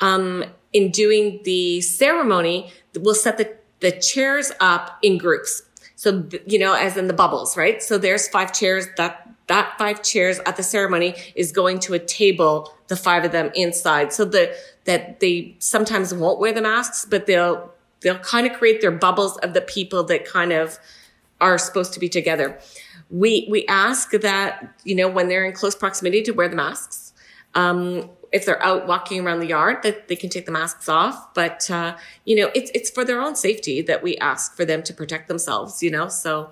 um, 0.00 0.44
in 0.72 0.90
doing 0.90 1.40
the 1.44 1.80
ceremony, 1.80 2.72
will 2.94 3.14
set 3.14 3.38
the 3.38 3.56
the 3.80 3.92
chairs 3.92 4.52
up 4.60 4.98
in 5.02 5.18
groups. 5.18 5.62
So, 5.96 6.28
you 6.46 6.58
know, 6.58 6.74
as 6.74 6.96
in 6.96 7.06
the 7.06 7.14
bubbles, 7.14 7.56
right? 7.56 7.82
So 7.82 7.98
there's 7.98 8.28
five 8.28 8.52
chairs. 8.52 8.86
That, 8.96 9.30
that 9.46 9.78
five 9.78 10.02
chairs 10.02 10.38
at 10.40 10.56
the 10.56 10.62
ceremony 10.62 11.14
is 11.34 11.52
going 11.52 11.78
to 11.80 11.94
a 11.94 11.98
table, 11.98 12.72
the 12.88 12.96
five 12.96 13.24
of 13.24 13.32
them 13.32 13.50
inside. 13.54 14.12
So 14.12 14.24
the, 14.24 14.54
that 14.84 15.20
they 15.20 15.56
sometimes 15.58 16.12
won't 16.12 16.38
wear 16.38 16.52
the 16.52 16.62
masks, 16.62 17.06
but 17.08 17.26
they'll, 17.26 17.72
they'll 18.00 18.18
kind 18.18 18.46
of 18.46 18.52
create 18.58 18.80
their 18.80 18.90
bubbles 18.90 19.36
of 19.38 19.54
the 19.54 19.62
people 19.62 20.04
that 20.04 20.26
kind 20.26 20.52
of 20.52 20.78
are 21.40 21.58
supposed 21.58 21.92
to 21.94 22.00
be 22.00 22.08
together. 22.08 22.58
We, 23.10 23.46
we 23.50 23.66
ask 23.66 24.10
that, 24.10 24.74
you 24.84 24.94
know, 24.94 25.08
when 25.08 25.28
they're 25.28 25.44
in 25.44 25.52
close 25.52 25.74
proximity 25.74 26.22
to 26.22 26.32
wear 26.32 26.48
the 26.48 26.56
masks. 26.56 27.12
Um, 27.54 28.10
if 28.32 28.44
they're 28.44 28.62
out 28.62 28.86
walking 28.86 29.24
around 29.24 29.40
the 29.40 29.46
yard, 29.46 29.82
that 29.82 30.08
they 30.08 30.16
can 30.16 30.30
take 30.30 30.46
the 30.46 30.52
masks 30.52 30.88
off. 30.88 31.32
But 31.34 31.70
uh, 31.70 31.96
you 32.24 32.36
know, 32.36 32.50
it's 32.54 32.70
it's 32.74 32.90
for 32.90 33.04
their 33.04 33.20
own 33.20 33.34
safety 33.34 33.82
that 33.82 34.02
we 34.02 34.16
ask 34.18 34.54
for 34.54 34.64
them 34.64 34.82
to 34.84 34.92
protect 34.92 35.28
themselves. 35.28 35.82
You 35.82 35.90
know, 35.90 36.08
so 36.08 36.50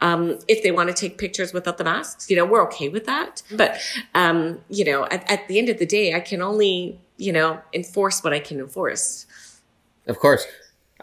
um, 0.00 0.38
if 0.48 0.62
they 0.62 0.70
want 0.70 0.88
to 0.90 0.94
take 0.94 1.18
pictures 1.18 1.52
without 1.52 1.78
the 1.78 1.84
masks, 1.84 2.30
you 2.30 2.36
know, 2.36 2.44
we're 2.44 2.62
okay 2.66 2.88
with 2.88 3.06
that. 3.06 3.42
But 3.50 3.78
um, 4.14 4.60
you 4.68 4.84
know, 4.84 5.06
at, 5.06 5.28
at 5.30 5.48
the 5.48 5.58
end 5.58 5.68
of 5.68 5.78
the 5.78 5.86
day, 5.86 6.14
I 6.14 6.20
can 6.20 6.42
only 6.42 7.00
you 7.16 7.32
know 7.32 7.60
enforce 7.72 8.22
what 8.22 8.32
I 8.32 8.38
can 8.38 8.60
enforce. 8.60 9.26
Of 10.06 10.18
course. 10.18 10.46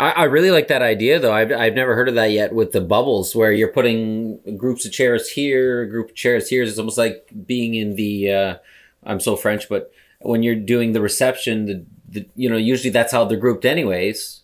I, 0.02 0.10
I 0.12 0.24
really 0.24 0.50
like 0.50 0.68
that 0.70 0.82
idea 0.82 1.20
though. 1.20 1.32
I've, 1.32 1.52
I've 1.52 1.76
never 1.76 1.94
heard 1.94 2.10
of 2.10 2.16
that 2.16 2.32
yet 2.32 2.54
with 2.54 2.72
the 2.72 2.82
bubbles 2.82 3.36
where 3.36 3.52
you're 3.52 3.72
putting 3.72 4.58
groups 4.58 4.84
of 4.84 4.92
chairs 4.92 5.30
here, 5.30 5.86
group 5.86 6.10
of 6.10 6.16
chairs 6.16 6.50
here. 6.50 6.64
It's 6.64 6.80
almost 6.80 6.98
like 6.98 7.30
being 7.46 7.76
in 7.76 7.96
the, 7.96 8.32
uh, 8.32 8.56
I'm 9.04 9.20
so 9.20 9.36
French, 9.36 9.70
but 9.70 9.92
when 10.20 10.42
you're 10.42 10.56
doing 10.56 10.94
the 10.94 11.02
reception, 11.02 11.66
the, 11.66 11.86
the, 12.10 12.28
you 12.36 12.50
know, 12.50 12.58
usually 12.58 12.90
that's 12.90 13.12
how 13.14 13.26
they're 13.26 13.38
grouped 13.38 13.64
anyways. 13.64 14.42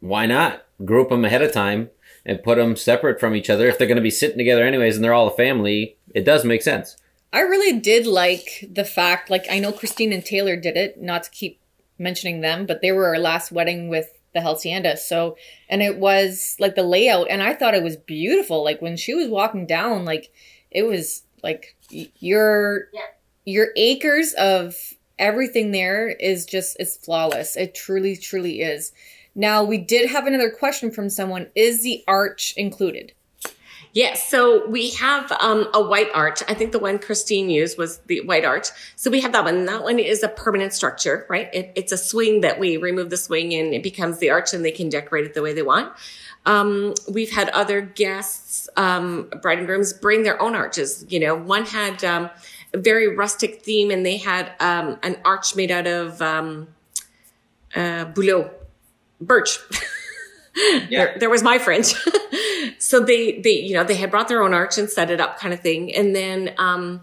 Why 0.00 0.26
not 0.26 0.66
group 0.84 1.08
them 1.08 1.24
ahead 1.24 1.40
of 1.40 1.52
time 1.52 1.88
and 2.26 2.42
put 2.42 2.58
them 2.58 2.76
separate 2.76 3.18
from 3.18 3.34
each 3.34 3.48
other? 3.48 3.66
If 3.66 3.78
they're 3.78 3.88
going 3.88 3.96
to 3.96 4.02
be 4.02 4.10
sitting 4.10 4.36
together 4.36 4.64
anyways 4.66 4.96
and 4.96 5.04
they're 5.04 5.14
all 5.14 5.28
a 5.28 5.36
family, 5.36 5.96
it 6.14 6.26
does 6.26 6.44
make 6.44 6.60
sense. 6.60 6.98
I 7.32 7.40
really 7.40 7.80
did 7.80 8.06
like 8.06 8.68
the 8.70 8.84
fact, 8.84 9.30
like, 9.30 9.46
I 9.50 9.60
know 9.60 9.72
Christine 9.72 10.12
and 10.12 10.24
Taylor 10.24 10.56
did 10.56 10.76
it, 10.76 11.00
not 11.00 11.22
to 11.22 11.30
keep 11.30 11.58
mentioning 11.98 12.42
them, 12.42 12.66
but 12.66 12.82
they 12.82 12.92
were 12.92 13.06
our 13.06 13.18
last 13.18 13.50
wedding 13.50 13.88
with 13.88 14.20
the 14.34 14.42
Hacienda. 14.42 14.96
So, 14.96 15.36
and 15.68 15.82
it 15.82 15.96
was 15.98 16.56
like 16.58 16.74
the 16.74 16.82
layout, 16.82 17.28
and 17.30 17.42
I 17.42 17.54
thought 17.54 17.74
it 17.74 17.82
was 17.82 17.96
beautiful. 17.96 18.62
Like, 18.62 18.82
when 18.82 18.96
she 18.96 19.14
was 19.14 19.28
walking 19.28 19.66
down, 19.66 20.04
like, 20.04 20.32
it 20.70 20.82
was 20.82 21.22
like 21.42 21.76
your, 22.18 22.88
your 23.44 23.68
acres 23.76 24.34
of 24.34 24.76
everything 25.18 25.70
there 25.70 26.08
is 26.08 26.44
just, 26.44 26.76
it's 26.80 26.96
flawless. 26.96 27.56
It 27.56 27.74
truly, 27.74 28.16
truly 28.16 28.60
is. 28.60 28.92
Now, 29.34 29.64
we 29.64 29.78
did 29.78 30.10
have 30.10 30.26
another 30.26 30.50
question 30.50 30.90
from 30.90 31.10
someone 31.10 31.48
Is 31.54 31.82
the 31.82 32.04
arch 32.06 32.54
included? 32.56 33.12
Yes, 33.94 34.28
so 34.28 34.66
we 34.66 34.90
have 34.90 35.30
um, 35.38 35.68
a 35.72 35.80
white 35.80 36.08
arch. 36.14 36.42
I 36.48 36.54
think 36.54 36.72
the 36.72 36.80
one 36.80 36.98
Christine 36.98 37.48
used 37.48 37.78
was 37.78 37.98
the 38.06 38.22
white 38.22 38.44
arch. 38.44 38.66
So 38.96 39.08
we 39.08 39.20
have 39.20 39.30
that 39.30 39.44
one. 39.44 39.66
That 39.66 39.84
one 39.84 40.00
is 40.00 40.24
a 40.24 40.28
permanent 40.28 40.72
structure, 40.72 41.24
right? 41.30 41.48
It, 41.54 41.70
it's 41.76 41.92
a 41.92 41.96
swing 41.96 42.40
that 42.40 42.58
we 42.58 42.76
remove 42.76 43.10
the 43.10 43.16
swing 43.16 43.54
and 43.54 43.72
it 43.72 43.84
becomes 43.84 44.18
the 44.18 44.30
arch, 44.30 44.52
and 44.52 44.64
they 44.64 44.72
can 44.72 44.88
decorate 44.88 45.26
it 45.26 45.34
the 45.34 45.42
way 45.42 45.52
they 45.52 45.62
want. 45.62 45.92
Um, 46.44 46.94
we've 47.08 47.30
had 47.30 47.50
other 47.50 47.80
guests, 47.80 48.68
um, 48.76 49.30
bride 49.40 49.58
and 49.58 49.66
grooms, 49.68 49.92
bring 49.92 50.24
their 50.24 50.42
own 50.42 50.56
arches. 50.56 51.06
You 51.08 51.20
know, 51.20 51.36
one 51.36 51.64
had 51.64 52.02
um, 52.02 52.30
a 52.72 52.78
very 52.78 53.14
rustic 53.14 53.62
theme, 53.62 53.92
and 53.92 54.04
they 54.04 54.16
had 54.16 54.50
um, 54.58 54.98
an 55.04 55.18
arch 55.24 55.54
made 55.54 55.70
out 55.70 55.86
of 55.86 56.20
um, 56.20 56.66
uh, 57.76 58.06
bouleau, 58.06 58.50
birch. 59.20 59.56
there, 60.90 61.16
there 61.20 61.30
was 61.30 61.44
my 61.44 61.58
French. 61.58 61.94
so 62.78 63.00
they, 63.00 63.40
they, 63.40 63.60
you 63.60 63.74
know, 63.74 63.84
they 63.84 63.96
had 63.96 64.10
brought 64.10 64.28
their 64.28 64.42
own 64.42 64.54
arch 64.54 64.78
and 64.78 64.88
set 64.88 65.10
it 65.10 65.20
up 65.20 65.38
kind 65.38 65.54
of 65.54 65.60
thing. 65.60 65.94
And 65.94 66.14
then, 66.14 66.54
um, 66.58 67.00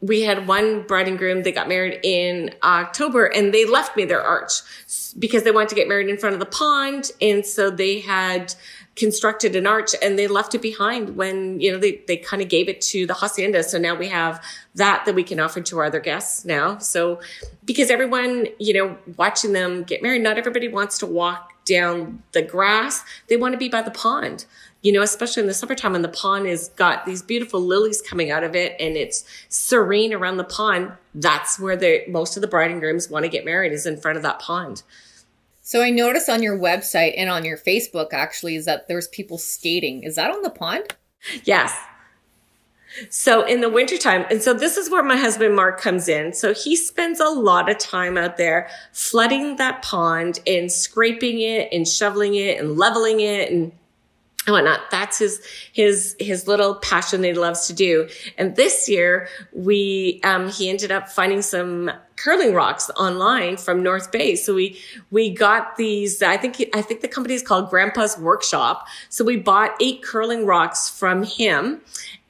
we 0.00 0.22
had 0.22 0.46
one 0.46 0.86
bride 0.86 1.08
and 1.08 1.18
groom 1.18 1.42
that 1.42 1.54
got 1.54 1.68
married 1.68 2.00
in 2.02 2.54
October 2.62 3.26
and 3.26 3.52
they 3.52 3.66
left 3.66 3.96
me 3.96 4.04
their 4.04 4.22
arch 4.22 4.52
because 5.18 5.42
they 5.42 5.50
wanted 5.50 5.68
to 5.68 5.74
get 5.74 5.88
married 5.88 6.08
in 6.08 6.16
front 6.16 6.32
of 6.32 6.40
the 6.40 6.46
pond. 6.46 7.10
And 7.20 7.44
so 7.44 7.70
they 7.70 8.00
had 8.00 8.54
constructed 8.96 9.54
an 9.56 9.66
arch 9.66 9.90
and 10.02 10.18
they 10.18 10.26
left 10.26 10.54
it 10.54 10.62
behind 10.62 11.16
when, 11.16 11.60
you 11.60 11.70
know, 11.70 11.78
they, 11.78 12.02
they 12.06 12.16
kind 12.16 12.42
of 12.42 12.48
gave 12.48 12.68
it 12.68 12.80
to 12.80 13.06
the 13.06 13.14
hacienda. 13.14 13.62
So 13.62 13.78
now 13.78 13.94
we 13.94 14.08
have 14.08 14.42
that 14.74 15.04
that 15.04 15.14
we 15.14 15.22
can 15.22 15.38
offer 15.38 15.60
to 15.60 15.78
our 15.78 15.84
other 15.84 16.00
guests 16.00 16.44
now. 16.44 16.78
So 16.78 17.20
because 17.64 17.90
everyone, 17.90 18.46
you 18.58 18.72
know, 18.72 18.98
watching 19.16 19.52
them 19.52 19.84
get 19.84 20.02
married, 20.02 20.22
not 20.22 20.38
everybody 20.38 20.68
wants 20.68 20.98
to 20.98 21.06
walk 21.06 21.52
down 21.66 22.22
the 22.32 22.42
grass. 22.42 23.04
They 23.28 23.36
want 23.36 23.52
to 23.52 23.58
be 23.58 23.68
by 23.68 23.82
the 23.82 23.90
pond 23.90 24.46
you 24.82 24.92
know, 24.92 25.02
especially 25.02 25.42
in 25.42 25.46
the 25.46 25.54
summertime 25.54 25.92
when 25.92 26.02
the 26.02 26.08
pond 26.08 26.46
has 26.46 26.68
got 26.70 27.04
these 27.04 27.22
beautiful 27.22 27.60
lilies 27.60 28.00
coming 28.00 28.30
out 28.30 28.42
of 28.42 28.56
it 28.56 28.76
and 28.80 28.96
it's 28.96 29.24
serene 29.48 30.14
around 30.14 30.38
the 30.38 30.44
pond. 30.44 30.92
That's 31.14 31.58
where 31.58 31.76
the 31.76 32.04
most 32.08 32.36
of 32.36 32.40
the 32.40 32.48
bride 32.48 32.70
and 32.70 32.80
grooms 32.80 33.10
want 33.10 33.24
to 33.24 33.28
get 33.28 33.44
married 33.44 33.72
is 33.72 33.86
in 33.86 34.00
front 34.00 34.16
of 34.16 34.22
that 34.22 34.38
pond. 34.38 34.82
So 35.62 35.82
I 35.82 35.90
noticed 35.90 36.28
on 36.28 36.42
your 36.42 36.58
website 36.58 37.14
and 37.16 37.30
on 37.30 37.44
your 37.44 37.58
Facebook 37.58 38.08
actually 38.12 38.56
is 38.56 38.64
that 38.64 38.88
there's 38.88 39.08
people 39.08 39.38
skating. 39.38 40.02
Is 40.02 40.16
that 40.16 40.30
on 40.30 40.42
the 40.42 40.50
pond? 40.50 40.96
Yes. 41.44 41.76
So 43.08 43.44
in 43.44 43.60
the 43.60 43.68
wintertime, 43.68 44.24
and 44.30 44.42
so 44.42 44.52
this 44.52 44.76
is 44.76 44.90
where 44.90 45.02
my 45.02 45.16
husband 45.16 45.54
Mark 45.54 45.80
comes 45.80 46.08
in. 46.08 46.32
So 46.32 46.54
he 46.54 46.74
spends 46.74 47.20
a 47.20 47.28
lot 47.28 47.70
of 47.70 47.78
time 47.78 48.16
out 48.16 48.36
there 48.36 48.68
flooding 48.92 49.56
that 49.56 49.82
pond 49.82 50.40
and 50.46 50.72
scraping 50.72 51.40
it 51.40 51.68
and 51.70 51.86
shoveling 51.86 52.34
it 52.34 52.58
and 52.58 52.76
leveling 52.76 53.20
it 53.20 53.52
and 53.52 53.70
and 54.46 54.54
whatnot. 54.54 54.90
That's 54.90 55.18
his 55.18 55.42
his 55.72 56.16
his 56.18 56.46
little 56.48 56.74
passion 56.76 57.20
that 57.22 57.28
he 57.28 57.34
loves 57.34 57.66
to 57.66 57.74
do. 57.74 58.08
And 58.38 58.56
this 58.56 58.88
year, 58.88 59.28
we 59.52 60.20
um, 60.24 60.48
he 60.48 60.70
ended 60.70 60.90
up 60.90 61.08
finding 61.08 61.42
some 61.42 61.90
curling 62.16 62.52
rocks 62.54 62.90
online 62.96 63.56
from 63.56 63.82
North 63.82 64.10
Bay. 64.10 64.36
So 64.36 64.54
we 64.54 64.80
we 65.10 65.30
got 65.30 65.76
these. 65.76 66.22
I 66.22 66.38
think 66.38 66.56
I 66.74 66.80
think 66.80 67.02
the 67.02 67.08
company 67.08 67.34
is 67.34 67.42
called 67.42 67.68
Grandpa's 67.68 68.16
Workshop. 68.18 68.86
So 69.10 69.24
we 69.24 69.36
bought 69.36 69.74
eight 69.80 70.02
curling 70.02 70.46
rocks 70.46 70.88
from 70.88 71.22
him. 71.22 71.82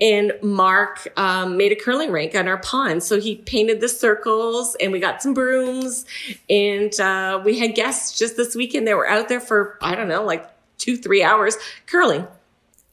And 0.02 0.32
Mark 0.42 1.12
um, 1.18 1.58
made 1.58 1.72
a 1.72 1.76
curling 1.76 2.10
rink 2.10 2.34
on 2.34 2.48
our 2.48 2.56
pond. 2.56 3.02
So 3.02 3.20
he 3.20 3.36
painted 3.36 3.82
the 3.82 3.88
circles 3.88 4.74
and 4.80 4.92
we 4.92 4.98
got 4.98 5.22
some 5.22 5.34
brooms 5.34 6.06
and 6.48 6.98
uh, 6.98 7.42
we 7.44 7.58
had 7.58 7.74
guests 7.74 8.18
just 8.18 8.38
this 8.38 8.56
weekend. 8.56 8.86
They 8.86 8.94
were 8.94 9.06
out 9.06 9.28
there 9.28 9.40
for, 9.40 9.76
I 9.82 9.94
don't 9.94 10.08
know, 10.08 10.24
like 10.24 10.48
two, 10.80 10.96
three 10.96 11.22
hours 11.22 11.56
curling. 11.86 12.26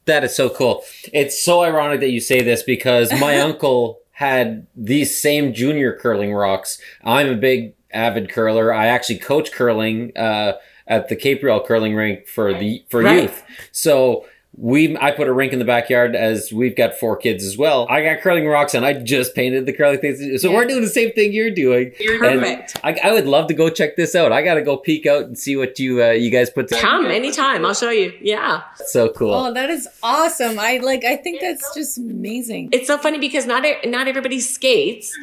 That 0.06 0.24
is 0.24 0.36
so 0.36 0.50
cool. 0.50 0.84
It's 1.14 1.42
so 1.44 1.64
ironic 1.64 2.00
that 2.02 2.12
you 2.12 2.20
say 2.22 2.42
this 2.42 2.64
because 2.64 3.12
my 3.20 3.40
uncle 3.48 4.00
had 4.12 4.66
these 4.76 5.20
same 5.20 5.54
junior 5.54 5.94
curling 5.98 6.34
rocks. 6.34 6.80
I'm 7.04 7.30
a 7.30 7.36
big 7.36 7.74
avid 7.92 8.30
curler. 8.30 8.74
I 8.74 8.88
actually 8.88 9.20
coach 9.20 9.52
curling 9.52 10.12
uh, 10.18 10.54
at 10.88 11.10
the 11.10 11.16
Capreol 11.16 11.66
curling 11.66 11.96
rink 11.96 12.28
for 12.28 12.54
the 12.54 12.84
for 12.90 13.02
Right. 13.02 13.24
youth. 13.24 13.44
So 13.72 14.26
we 14.58 14.98
I 14.98 15.12
put 15.12 15.28
a 15.28 15.34
rink 15.34 15.54
in 15.54 15.60
the 15.60 15.66
backyard 15.66 16.16
as 16.16 16.52
we've 16.52 16.76
got 16.76 16.96
four 16.96 17.16
kids 17.16 17.46
as 17.46 17.58
well. 17.58 17.86
I 17.90 18.04
got 18.04 18.22
curling 18.22 18.48
rocks 18.48 18.74
and 18.74 18.84
I 18.84 18.94
just 18.94 19.36
painted 19.36 19.68
the 19.68 19.74
curling 19.74 20.00
things. 20.00 20.42
So 20.42 20.52
we're 20.52 20.66
doing 20.66 20.82
the 20.82 20.90
same 20.90 21.12
thing 21.12 21.32
you're 21.32 21.52
doing. 21.52 21.94
And 22.00 22.20
Perfect. 22.20 22.80
I, 22.84 23.00
I 23.04 23.14
would 23.14 23.28
love 23.28 23.48
to 23.50 23.54
go 23.54 23.70
check 23.70 23.96
this 23.96 24.16
out. 24.16 24.32
I 24.32 24.42
got 24.42 24.56
to 24.56 24.64
go 24.64 24.76
peek 24.76 25.06
out 25.06 25.26
and 25.26 25.38
see 25.38 25.56
what 25.56 25.78
you 25.78 26.04
uh, 26.04 26.10
you 26.10 26.32
guys 26.32 26.50
put 26.50 26.70
together. 26.70 26.82
Come 26.88 27.06
anytime. 27.06 27.66
I'll 27.66 27.76
show 27.76 27.92
you. 27.92 28.14
Yeah. 28.20 28.64
So 28.88 29.10
cool. 29.10 29.34
Oh, 29.34 29.54
that 29.54 29.70
is 29.70 29.88
awesome. 30.02 30.58
I 30.58 30.78
like 30.78 31.06
I 31.06 31.18
think 31.18 31.40
that's 31.40 31.76
just 31.76 32.00
amazing. 32.00 32.70
It's 32.72 32.88
so 32.88 32.98
funny 32.98 33.20
because 33.20 33.46
not, 33.46 33.64
not 33.86 34.08
everybody 34.08 34.40
skates, 34.40 35.16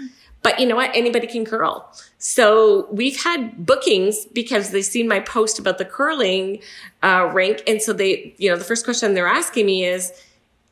but 0.45 0.61
you 0.61 0.67
know 0.67 0.77
what? 0.77 0.95
Anybody 0.95 1.27
can 1.27 1.45
curl. 1.45 1.91
So 2.19 2.87
we've 2.93 3.21
had 3.21 3.67
bookings 3.67 4.27
because 4.27 4.71
they've 4.71 4.85
seen 4.85 5.09
my 5.09 5.19
post 5.19 5.59
about 5.59 5.79
the 5.79 5.87
curling 5.87 6.61
uh, 7.03 7.31
rink. 7.33 7.63
And 7.67 7.81
so 7.83 7.95
they, 7.95 8.35
you 8.37 8.51
know, 8.51 8.57
the 8.57 8.63
first 8.63 8.85
question 8.85 9.15
they're 9.15 9.27
asking 9.27 9.65
me 9.65 9.87
is, 9.87 10.13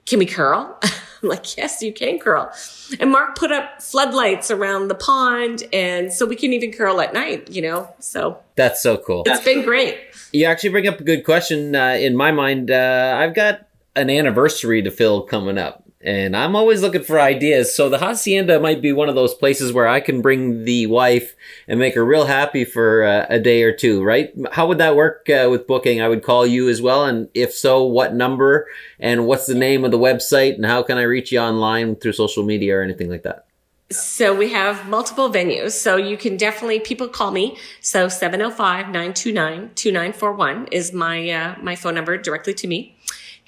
can 0.04 0.18
we 0.18 0.26
curl? 0.26 0.78
I'm 1.22 1.28
like, 1.28 1.56
yes, 1.56 1.80
you 1.82 1.90
can 1.92 2.18
curl. 2.18 2.52
And 3.00 3.10
Mark 3.10 3.36
put 3.36 3.50
up 3.50 3.80
floodlights 3.80 4.50
around 4.50 4.88
the 4.88 4.94
pond. 4.94 5.62
And 5.72 6.12
so 6.12 6.26
we 6.26 6.36
can 6.36 6.52
even 6.52 6.70
curl 6.70 7.00
at 7.00 7.14
night, 7.14 7.50
you 7.50 7.62
know? 7.62 7.88
So 7.98 8.38
That's 8.56 8.82
so 8.82 8.98
cool. 8.98 9.22
it's 9.24 9.42
been 9.42 9.64
great. 9.64 9.98
You 10.32 10.44
actually 10.46 10.70
bring 10.70 10.86
up 10.86 11.00
a 11.00 11.04
good 11.04 11.24
question. 11.24 11.74
Uh, 11.74 11.90
in 11.90 12.14
my 12.14 12.30
mind, 12.30 12.70
uh, 12.70 13.16
I've 13.18 13.34
got 13.34 13.66
an 13.96 14.10
anniversary 14.10 14.82
to 14.82 14.90
fill 14.90 15.22
coming 15.22 15.58
up, 15.58 15.81
and 16.02 16.36
I'm 16.36 16.56
always 16.56 16.82
looking 16.82 17.02
for 17.02 17.20
ideas. 17.20 17.74
So 17.74 17.88
the 17.88 17.98
hacienda 17.98 18.60
might 18.60 18.82
be 18.82 18.92
one 18.92 19.08
of 19.08 19.14
those 19.14 19.34
places 19.34 19.72
where 19.72 19.86
I 19.86 20.00
can 20.00 20.20
bring 20.20 20.64
the 20.64 20.86
wife 20.86 21.36
and 21.68 21.78
make 21.78 21.94
her 21.94 22.04
real 22.04 22.26
happy 22.26 22.64
for 22.64 23.04
uh, 23.04 23.26
a 23.28 23.38
day 23.38 23.62
or 23.62 23.72
two. 23.72 24.02
Right? 24.02 24.32
How 24.52 24.66
would 24.66 24.78
that 24.78 24.96
work 24.96 25.28
uh, 25.28 25.48
with 25.50 25.66
booking? 25.66 26.00
I 26.00 26.08
would 26.08 26.22
call 26.22 26.46
you 26.46 26.68
as 26.68 26.82
well, 26.82 27.04
and 27.04 27.28
if 27.34 27.52
so, 27.52 27.84
what 27.84 28.14
number 28.14 28.66
and 28.98 29.26
what's 29.26 29.46
the 29.46 29.54
name 29.54 29.84
of 29.84 29.90
the 29.90 29.98
website, 29.98 30.54
and 30.54 30.66
how 30.66 30.82
can 30.82 30.98
I 30.98 31.02
reach 31.02 31.32
you 31.32 31.38
online 31.38 31.96
through 31.96 32.12
social 32.12 32.44
media 32.44 32.76
or 32.76 32.82
anything 32.82 33.10
like 33.10 33.22
that? 33.22 33.46
So 33.92 34.34
we 34.34 34.50
have 34.52 34.88
multiple 34.88 35.30
venues. 35.30 35.72
So 35.72 35.96
you 35.96 36.16
can 36.16 36.36
definitely, 36.36 36.80
people 36.80 37.06
call 37.08 37.30
me. 37.30 37.56
So 37.80 38.06
705-929-2941 38.06 40.68
is 40.72 40.92
my, 40.92 41.30
uh, 41.30 41.54
my 41.60 41.76
phone 41.76 41.94
number 41.94 42.16
directly 42.16 42.54
to 42.54 42.66
me. 42.66 42.96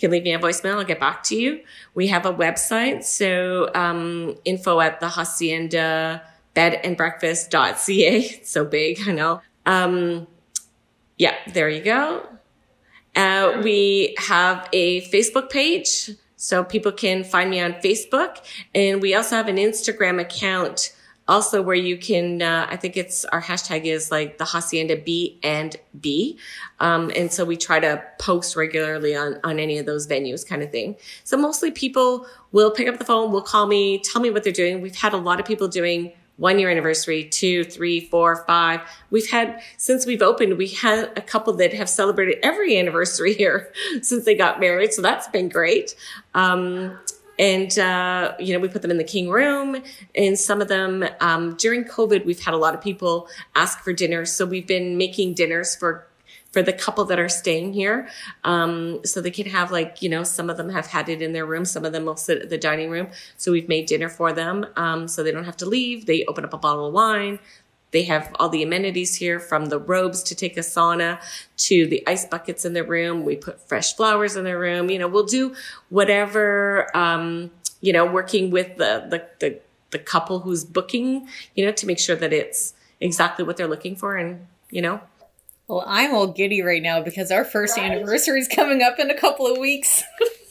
Can 0.05 0.11
leave 0.11 0.25
me 0.25 0.35
a 0.35 0.39
voicemail. 0.39 0.75
I'll 0.75 0.85
get 0.85 1.01
back 1.01 1.23
to 1.23 1.35
you. 1.35 1.63
We 1.95 2.09
have 2.09 2.27
a 2.27 2.35
website. 2.35 3.05
So, 3.05 3.71
um, 3.75 4.37
info 4.45 4.79
at 4.81 5.01
the 5.01 5.09
hacienda 5.09 6.21
bed 6.53 6.79
and 6.85 6.95
breakfast.ca. 6.95 8.43
So 8.45 8.67
big. 8.67 9.01
I 9.09 9.13
know. 9.13 9.41
Um, 9.65 10.27
yeah, 11.17 11.33
there 11.55 11.71
you 11.71 11.83
go. 11.83 12.29
Uh, 13.17 13.63
we 13.65 14.15
have 14.19 14.69
a 14.75 15.01
Facebook 15.09 15.49
page, 15.49 16.11
so 16.37 16.63
people 16.63 16.93
can 16.93 17.25
find 17.25 17.49
me 17.49 17.61
on 17.61 17.73
Facebook, 17.73 18.45
and 18.75 19.01
we 19.01 19.15
also 19.15 19.37
have 19.37 19.49
an 19.49 19.57
Instagram 19.57 20.21
account, 20.21 20.95
also 21.27 21.63
where 21.63 21.75
you 21.75 21.97
can. 21.97 22.43
Uh, 22.43 22.67
I 22.69 22.77
think 22.77 22.97
it's 22.97 23.25
our 23.27 23.43
hashtag 23.43 23.85
is 23.85 24.11
like 24.11 24.39
the 24.39 24.45
hacienda 24.45 24.97
B 24.97 25.39
and 25.43 25.77
B, 26.01 26.39
um, 26.81 27.11
and 27.17 27.33
so 27.33 27.45
we 27.45 27.57
try 27.57 27.81
to 27.81 28.03
post 28.19 28.57
regularly 28.57 29.17
on 29.17 29.39
on 29.45 29.59
any 29.59 29.79
of 29.79 29.87
those 29.87 30.07
venues, 30.07 30.47
kind 30.47 30.63
of 30.63 30.71
thing. 30.71 30.97
So 31.25 31.37
mostly 31.37 31.71
people 31.71 32.27
will 32.53 32.71
pick 32.71 32.89
up 32.89 32.99
the 32.99 33.05
phone, 33.05 33.33
will 33.33 33.43
call 33.43 33.67
me, 33.67 33.99
tell 33.99 34.23
me 34.23 34.31
what 34.31 34.45
they're 34.45 34.53
doing. 34.53 34.81
We've 34.81 34.97
had 34.97 35.13
a 35.13 35.19
lot 35.19 35.41
of 35.41 35.47
people 35.47 35.69
doing 35.69 36.13
one 36.37 36.59
year 36.59 36.71
anniversary, 36.71 37.25
two, 37.25 37.65
three, 37.65 38.01
four, 38.01 38.45
five. 38.47 38.81
We've 39.11 39.29
had, 39.31 39.63
since 39.77 40.05
we've 40.05 40.23
opened, 40.23 40.59
we 40.59 40.69
had 40.69 41.13
a 41.17 41.21
couple 41.21 41.53
that 41.55 41.73
have 41.73 41.89
celebrated 41.89 42.39
every 42.43 42.77
anniversary 42.77 43.35
here 43.43 43.73
since 44.03 44.25
they 44.25 44.35
got 44.35 44.61
married. 44.61 44.93
So 44.93 45.03
that's 45.03 45.29
been 45.29 45.49
great. 45.49 45.95
Um, 46.35 46.99
and, 47.39 47.79
uh, 47.79 48.35
you 48.39 48.53
know, 48.53 48.61
we 48.61 48.69
put 48.69 48.83
them 48.83 48.91
in 48.91 48.99
the 48.99 49.05
King 49.05 49.29
Room 49.29 49.83
and 50.15 50.39
some 50.39 50.61
of 50.61 50.69
them, 50.69 51.05
um, 51.21 51.57
during 51.57 51.85
COVID, 51.85 52.25
we've 52.25 52.41
had 52.41 52.55
a 52.55 52.59
lot 52.59 52.75
of 52.75 52.81
people 52.81 53.29
ask 53.55 53.81
for 53.81 53.93
dinners. 53.93 54.33
So 54.33 54.47
we've 54.47 54.67
been 54.67 54.97
making 54.97 55.35
dinners 55.35 55.75
for 55.75 56.07
for 56.55 56.63
the 56.63 56.73
couple 56.73 57.05
that 57.05 57.19
are 57.19 57.29
staying 57.29 57.73
here. 57.73 58.09
Um, 58.45 59.01
so 59.05 59.21
they 59.21 59.33
can 59.33 59.47
have 59.47 59.73
like, 59.73 60.01
you 60.03 60.09
know, 60.09 60.23
some 60.23 60.49
of 60.49 60.57
them 60.57 60.69
have 60.69 60.87
had 60.87 61.09
it 61.09 61.21
in 61.21 61.33
their 61.33 61.45
room. 61.45 61.65
Some 61.65 61.85
of 61.85 61.93
them 61.93 62.05
will 62.05 62.17
sit 62.17 62.43
at 62.43 62.49
the 62.49 62.57
dining 62.57 62.91
room. 62.91 63.09
So 63.37 63.51
we've 63.51 63.69
made 63.69 63.87
dinner 63.87 64.09
for 64.09 64.33
them. 64.33 64.65
Um, 64.77 65.09
so 65.09 65.25
they 65.25 65.33
don't 65.33 65.45
have 65.45 65.57
to 65.59 65.67
leave. 65.67 66.07
They 66.07 66.25
open 66.27 66.45
up 66.45 66.55
a 66.55 66.59
bottle 66.59 66.87
of 66.87 66.95
wine. 66.95 67.41
They 67.95 68.03
have 68.03 68.35
all 68.41 68.49
the 68.49 68.65
amenities 68.65 69.15
here 69.15 69.39
from 69.39 69.67
the 69.67 69.79
robes 69.79 70.25
to 70.25 70.35
take 70.35 70.57
a 70.57 70.63
sauna 70.63 71.21
to 71.59 71.87
the 71.87 72.03
ice 72.09 72.25
buckets 72.27 72.65
in 72.65 72.73
their 72.73 72.83
room. 72.83 73.23
We 73.25 73.37
put 73.37 73.61
fresh 73.69 73.95
flowers 73.95 74.35
in 74.35 74.43
their 74.43 74.59
room. 74.59 74.91
You 74.91 74.99
know, 74.99 75.07
we'll 75.07 75.27
do 75.27 75.55
whatever, 75.91 76.91
um, 76.97 77.53
you 77.81 77.93
know, 77.93 78.05
working 78.05 78.51
with 78.51 78.79
the, 78.79 79.07
the, 79.09 79.25
the, 79.39 79.61
the 79.93 80.01
couple 80.01 80.41
who's 80.41 80.65
booking, 80.65 81.29
you 81.55 81.65
know, 81.65 81.71
to 81.71 81.87
make 81.87 82.01
sure 82.01 82.17
that 82.17 82.33
it's 82.33 82.75
exactly 83.01 83.45
what 83.45 83.57
they're 83.57 83.69
looking 83.69 83.95
for 83.95 84.17
and, 84.17 84.49
you 84.71 84.83
know, 84.83 85.01
Well, 85.69 85.85
I'm 85.87 86.13
all 86.15 86.27
giddy 86.27 86.63
right 86.63 86.83
now 86.83 87.01
because 87.01 87.31
our 87.31 87.45
first 87.45 87.79
anniversary 87.79 88.41
is 88.41 88.49
coming 88.49 88.83
up 88.83 88.99
in 88.99 89.09
a 89.09 89.15
couple 89.19 89.47
of 89.47 89.57
weeks. 89.57 90.03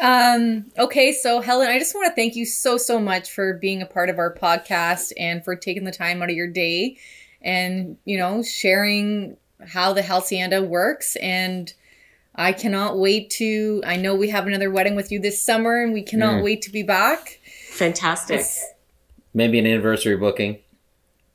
um, 0.00 0.66
okay, 0.78 1.12
so 1.12 1.40
Helen, 1.40 1.68
I 1.68 1.78
just 1.78 1.94
want 1.94 2.06
to 2.08 2.14
thank 2.14 2.34
you 2.36 2.46
so, 2.46 2.76
so 2.78 2.98
much 2.98 3.30
for 3.30 3.54
being 3.54 3.82
a 3.82 3.86
part 3.86 4.08
of 4.08 4.18
our 4.18 4.34
podcast 4.34 5.12
and 5.18 5.44
for 5.44 5.54
taking 5.56 5.84
the 5.84 5.92
time 5.92 6.22
out 6.22 6.30
of 6.30 6.36
your 6.36 6.46
day 6.48 6.96
and, 7.42 7.96
you 8.04 8.16
know, 8.18 8.42
sharing 8.42 9.36
how 9.66 9.92
the 9.92 10.02
Hacienda 10.02 10.62
works. 10.62 11.16
And 11.16 11.72
I 12.34 12.52
cannot 12.52 12.98
wait 12.98 13.30
to, 13.32 13.82
I 13.86 13.96
know 13.96 14.14
we 14.14 14.30
have 14.30 14.46
another 14.46 14.70
wedding 14.70 14.96
with 14.96 15.12
you 15.12 15.20
this 15.20 15.42
summer 15.42 15.82
and 15.82 15.92
we 15.92 16.02
cannot 16.02 16.36
Mm. 16.36 16.44
wait 16.44 16.62
to 16.62 16.70
be 16.70 16.82
back. 16.82 17.38
fantastic. 17.72 18.44
Maybe 19.34 19.58
an 19.58 19.66
anniversary 19.66 20.16
booking. 20.16 20.58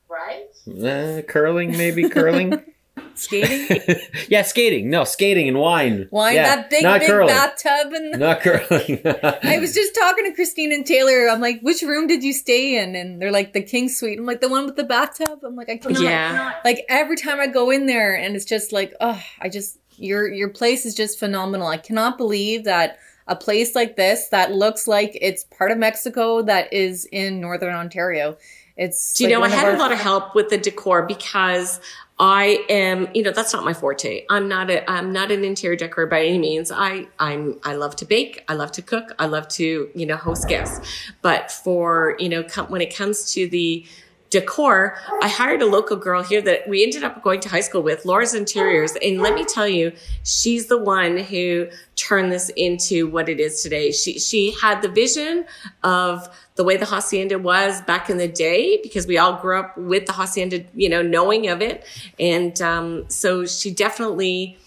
Right? 0.08 0.46
Uh, 0.68 1.22
curling, 1.22 1.72
maybe 1.76 2.08
curling. 2.08 2.62
Skating, 3.16 3.96
yeah, 4.28 4.42
skating. 4.42 4.90
No, 4.90 5.04
skating 5.04 5.48
and 5.48 5.58
wine. 5.58 6.08
wine, 6.10 6.34
Yeah, 6.34 6.56
that 6.56 6.70
big, 6.70 6.82
not 6.82 7.00
big 7.00 7.08
curling. 7.08 7.28
bathtub 7.28 7.92
and 7.92 8.18
Not 8.18 8.40
curling. 8.40 9.00
I 9.42 9.58
was 9.58 9.74
just 9.74 9.94
talking 9.94 10.24
to 10.24 10.32
Christine 10.34 10.72
and 10.72 10.84
Taylor. 10.86 11.28
I'm 11.28 11.40
like, 11.40 11.60
which 11.62 11.82
room 11.82 12.06
did 12.06 12.22
you 12.22 12.32
stay 12.32 12.78
in? 12.78 12.94
And 12.94 13.20
they're 13.20 13.32
like, 13.32 13.52
the 13.52 13.62
king 13.62 13.88
suite. 13.88 14.18
I'm 14.18 14.26
like, 14.26 14.40
the 14.40 14.48
one 14.48 14.66
with 14.66 14.76
the 14.76 14.84
bathtub. 14.84 15.40
I'm 15.44 15.56
like, 15.56 15.68
I 15.68 15.78
cannot. 15.78 16.00
Yeah. 16.02 16.54
Like 16.64 16.84
every 16.88 17.16
time 17.16 17.40
I 17.40 17.46
go 17.46 17.70
in 17.70 17.86
there, 17.86 18.14
and 18.14 18.36
it's 18.36 18.44
just 18.44 18.72
like, 18.72 18.94
oh, 19.00 19.20
I 19.40 19.48
just 19.48 19.78
your 19.98 20.30
your 20.32 20.48
place 20.50 20.84
is 20.84 20.94
just 20.94 21.18
phenomenal. 21.18 21.66
I 21.66 21.78
cannot 21.78 22.18
believe 22.18 22.64
that 22.64 22.98
a 23.26 23.34
place 23.34 23.74
like 23.74 23.96
this 23.96 24.28
that 24.28 24.52
looks 24.52 24.86
like 24.86 25.16
it's 25.20 25.44
part 25.44 25.72
of 25.72 25.78
Mexico 25.78 26.42
that 26.42 26.72
is 26.72 27.06
in 27.10 27.40
northern 27.40 27.74
Ontario. 27.74 28.36
It's. 28.76 29.14
Do 29.14 29.24
you 29.24 29.30
like 29.30 29.32
know, 29.32 29.38
I 29.38 29.48
one 29.48 29.52
of 29.52 29.58
had 29.58 29.74
a 29.74 29.78
lot 29.78 29.92
of 29.92 29.98
help 29.98 30.34
with 30.34 30.50
the 30.50 30.58
decor 30.58 31.06
because 31.06 31.80
I 32.18 32.64
am, 32.70 33.08
you 33.14 33.22
know, 33.22 33.30
that's 33.30 33.52
not 33.52 33.64
my 33.64 33.74
forte. 33.74 34.24
I'm 34.30 34.48
not 34.48 34.70
a, 34.70 34.90
I'm 34.90 35.12
not 35.12 35.30
an 35.30 35.44
interior 35.44 35.76
decorator 35.76 36.08
by 36.08 36.24
any 36.24 36.38
means. 36.38 36.72
I, 36.72 37.08
I'm, 37.18 37.60
I 37.62 37.74
love 37.74 37.94
to 37.96 38.06
bake. 38.06 38.42
I 38.48 38.54
love 38.54 38.72
to 38.72 38.82
cook. 38.82 39.14
I 39.18 39.26
love 39.26 39.48
to, 39.48 39.90
you 39.94 40.06
know, 40.06 40.16
host 40.16 40.48
guests. 40.48 40.86
But 41.20 41.52
for, 41.52 42.16
you 42.18 42.30
know, 42.30 42.42
com- 42.42 42.68
when 42.68 42.80
it 42.80 42.94
comes 42.94 43.32
to 43.34 43.46
the, 43.48 43.84
decor, 44.30 44.96
I 45.22 45.28
hired 45.28 45.62
a 45.62 45.66
local 45.66 45.96
girl 45.96 46.22
here 46.22 46.42
that 46.42 46.68
we 46.68 46.82
ended 46.82 47.04
up 47.04 47.22
going 47.22 47.40
to 47.40 47.48
high 47.48 47.60
school 47.60 47.82
with, 47.82 48.04
Laura's 48.04 48.34
Interiors. 48.34 48.92
And 49.02 49.20
let 49.20 49.34
me 49.34 49.44
tell 49.44 49.68
you, 49.68 49.92
she's 50.24 50.66
the 50.66 50.78
one 50.78 51.18
who 51.18 51.68
turned 51.94 52.32
this 52.32 52.50
into 52.56 53.06
what 53.06 53.28
it 53.28 53.40
is 53.40 53.62
today. 53.62 53.92
She, 53.92 54.18
she 54.18 54.52
had 54.60 54.82
the 54.82 54.88
vision 54.88 55.46
of 55.82 56.28
the 56.56 56.64
way 56.64 56.76
the 56.76 56.86
hacienda 56.86 57.38
was 57.38 57.80
back 57.82 58.10
in 58.10 58.18
the 58.18 58.28
day 58.28 58.80
because 58.82 59.06
we 59.06 59.18
all 59.18 59.40
grew 59.40 59.58
up 59.58 59.76
with 59.76 60.06
the 60.06 60.12
hacienda, 60.12 60.64
you 60.74 60.88
know, 60.88 61.02
knowing 61.02 61.48
of 61.48 61.62
it. 61.62 61.84
And, 62.18 62.60
um, 62.60 63.08
so 63.08 63.46
she 63.46 63.70
definitely, 63.70 64.58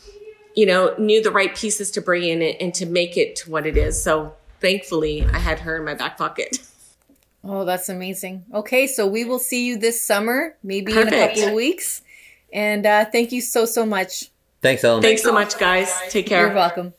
you 0.55 0.65
know, 0.65 0.95
knew 0.97 1.21
the 1.21 1.31
right 1.31 1.55
pieces 1.55 1.91
to 1.91 2.01
bring 2.01 2.23
in 2.23 2.41
and 2.41 2.73
to 2.75 2.85
make 2.85 3.17
it 3.17 3.35
to 3.37 3.51
what 3.51 3.65
it 3.65 3.75
is. 3.75 4.01
So 4.01 4.33
thankfully 4.61 5.25
I 5.25 5.39
had 5.39 5.59
her 5.59 5.77
in 5.77 5.85
my 5.85 5.95
back 5.95 6.17
pocket. 6.17 6.59
Oh, 7.43 7.65
that's 7.65 7.89
amazing. 7.89 8.45
Okay, 8.53 8.85
so 8.87 9.07
we 9.07 9.23
will 9.23 9.39
see 9.39 9.65
you 9.65 9.77
this 9.77 10.05
summer, 10.05 10.55
maybe 10.63 10.91
in 10.91 11.07
a 11.07 11.11
couple 11.11 11.43
of 11.49 11.53
weeks. 11.53 12.01
And 12.51 12.85
uh, 12.85 13.05
thank 13.05 13.31
you 13.31 13.41
so, 13.41 13.65
so 13.65 13.85
much. 13.85 14.29
Thanks, 14.61 14.83
Ellen. 14.83 15.01
Thanks 15.01 15.23
so 15.23 15.31
much, 15.31 15.57
guys. 15.57 15.89
Take 16.09 16.25
care. 16.27 16.47
You're 16.47 16.55
welcome. 16.55 16.93